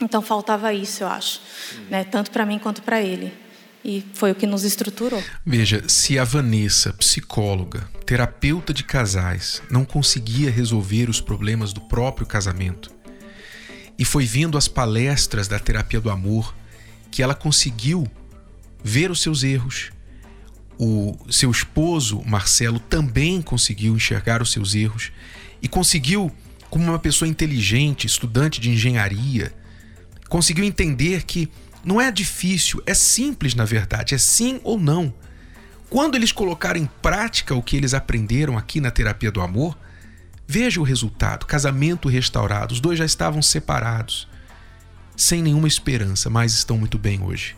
Então 0.01 0.21
faltava 0.21 0.75
isso, 0.75 1.05
eu 1.05 1.09
acho, 1.09 1.41
uhum. 1.75 1.87
né? 1.91 2.05
tanto 2.05 2.33
para 2.33 2.45
mim 2.45 2.59
quanto 2.59 2.83
para 2.83 3.01
ele. 3.01 3.33
E 3.85 4.05
foi 4.15 4.31
o 4.31 4.35
que 4.35 4.47
nos 4.47 4.63
estruturou. 4.63 5.23
Veja, 5.45 5.83
se 5.89 6.19
a 6.19 6.25
Vanessa, 6.25 6.93
psicóloga, 6.93 7.89
terapeuta 8.07 8.73
de 8.73 8.85
casais, 8.85 9.61
não 9.71 9.85
conseguia 9.85 10.51
resolver 10.51 11.11
os 11.11 11.21
problemas 11.21 11.73
do 11.73 11.81
próprio 11.81 12.27
casamento, 12.27 12.91
e 13.99 14.05
foi 14.05 14.25
vendo 14.25 14.57
as 14.57 14.69
palestras 14.69 15.49
da 15.49 15.59
terapia 15.59 16.01
do 16.01 16.11
amor 16.11 16.55
que 17.11 17.23
ela 17.23 17.35
conseguiu 17.35 18.09
ver 18.83 19.11
os 19.11 19.21
seus 19.21 19.43
erros, 19.43 19.91
o 20.79 21.17
seu 21.31 21.51
esposo, 21.51 22.23
Marcelo, 22.27 22.81
também 22.81 23.43
conseguiu 23.43 23.95
enxergar 23.95 24.43
os 24.43 24.51
seus 24.51 24.75
erros 24.75 25.13
e 25.61 25.69
conseguiu, 25.69 26.33
como 26.71 26.85
uma 26.85 26.99
pessoa 26.99 27.29
inteligente, 27.29 28.07
estudante 28.07 28.61
de 28.61 28.71
engenharia, 28.71 29.53
conseguiu 30.29 30.65
entender 30.65 31.23
que 31.25 31.49
não 31.85 32.01
é 32.01 32.11
difícil, 32.11 32.83
é 32.87 32.95
simples 32.95 33.55
na 33.55 33.65
verdade, 33.65 34.15
é 34.15 34.19
sim 34.19 34.61
ou 34.63 34.79
não. 34.79 35.13
Quando 35.91 36.15
eles 36.15 36.33
colocaram 36.33 36.81
em 36.81 36.89
prática 37.03 37.55
o 37.55 37.63
que 37.63 37.77
eles 37.77 37.93
aprenderam 37.93 38.57
aqui 38.57 38.81
na 38.81 38.91
terapia 38.91 39.31
do 39.31 39.41
amor, 39.41 39.77
veja 40.47 40.81
o 40.81 40.85
resultado: 40.85 41.47
casamento 41.47 42.09
restaurado, 42.09 42.73
os 42.73 42.81
dois 42.81 42.99
já 42.99 43.05
estavam 43.05 43.43
separados, 43.43 44.29
sem 45.17 45.43
nenhuma 45.43 45.69
esperança, 45.69 46.31
mas 46.31 46.55
estão 46.55 46.79
muito 46.79 46.99
bem 46.99 47.23
hoje. 47.23 47.57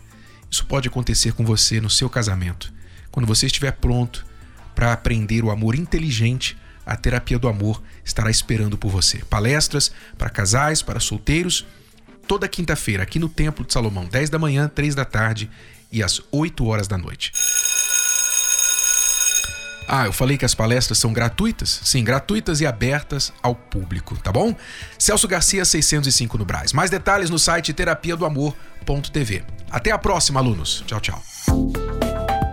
Isso 0.51 0.65
pode 0.65 0.87
acontecer 0.87 1.33
com 1.33 1.45
você 1.45 1.79
no 1.79 1.89
seu 1.89 2.09
casamento. 2.09 2.73
Quando 3.11 3.25
você 3.25 3.45
estiver 3.45 3.71
pronto 3.71 4.25
para 4.73 4.91
aprender 4.91 5.43
o 5.43 5.51
amor 5.51 5.75
inteligente, 5.75 6.57
a 6.85 6.95
terapia 6.95 7.39
do 7.39 7.47
amor 7.47 7.81
estará 8.03 8.29
esperando 8.29 8.77
por 8.77 8.89
você. 8.89 9.19
Palestras 9.29 9.91
para 10.17 10.29
casais, 10.29 10.81
para 10.81 10.99
solteiros, 10.99 11.65
toda 12.27 12.47
quinta-feira 12.47 13.03
aqui 13.03 13.19
no 13.19 13.29
Templo 13.29 13.65
de 13.65 13.73
Salomão, 13.73 14.05
10 14.05 14.29
da 14.29 14.39
manhã, 14.39 14.69
3 14.73 14.95
da 14.95 15.05
tarde 15.05 15.49
e 15.91 16.03
às 16.03 16.21
8 16.31 16.65
horas 16.65 16.87
da 16.87 16.97
noite. 16.97 17.31
Ah, 19.87 20.05
eu 20.05 20.13
falei 20.13 20.37
que 20.37 20.45
as 20.45 20.55
palestras 20.55 20.97
são 20.97 21.13
gratuitas? 21.13 21.79
Sim, 21.83 22.03
gratuitas 22.03 22.59
e 22.59 22.65
abertas 22.65 23.31
ao 23.41 23.53
público, 23.53 24.17
tá 24.17 24.31
bom? 24.31 24.55
Celso 24.97 25.27
Garcia 25.27 25.63
605 25.63 26.37
no 26.37 26.45
Braz. 26.45 26.73
Mais 26.73 26.89
detalhes 26.89 27.29
no 27.29 27.37
site 27.37 27.71
terapia 27.71 28.15
do 28.15 28.25
amor.tv. 28.25 29.43
Até 29.69 29.91
a 29.91 29.97
próxima, 29.97 30.39
alunos. 30.39 30.83
Tchau, 30.87 30.99
tchau. 30.99 31.23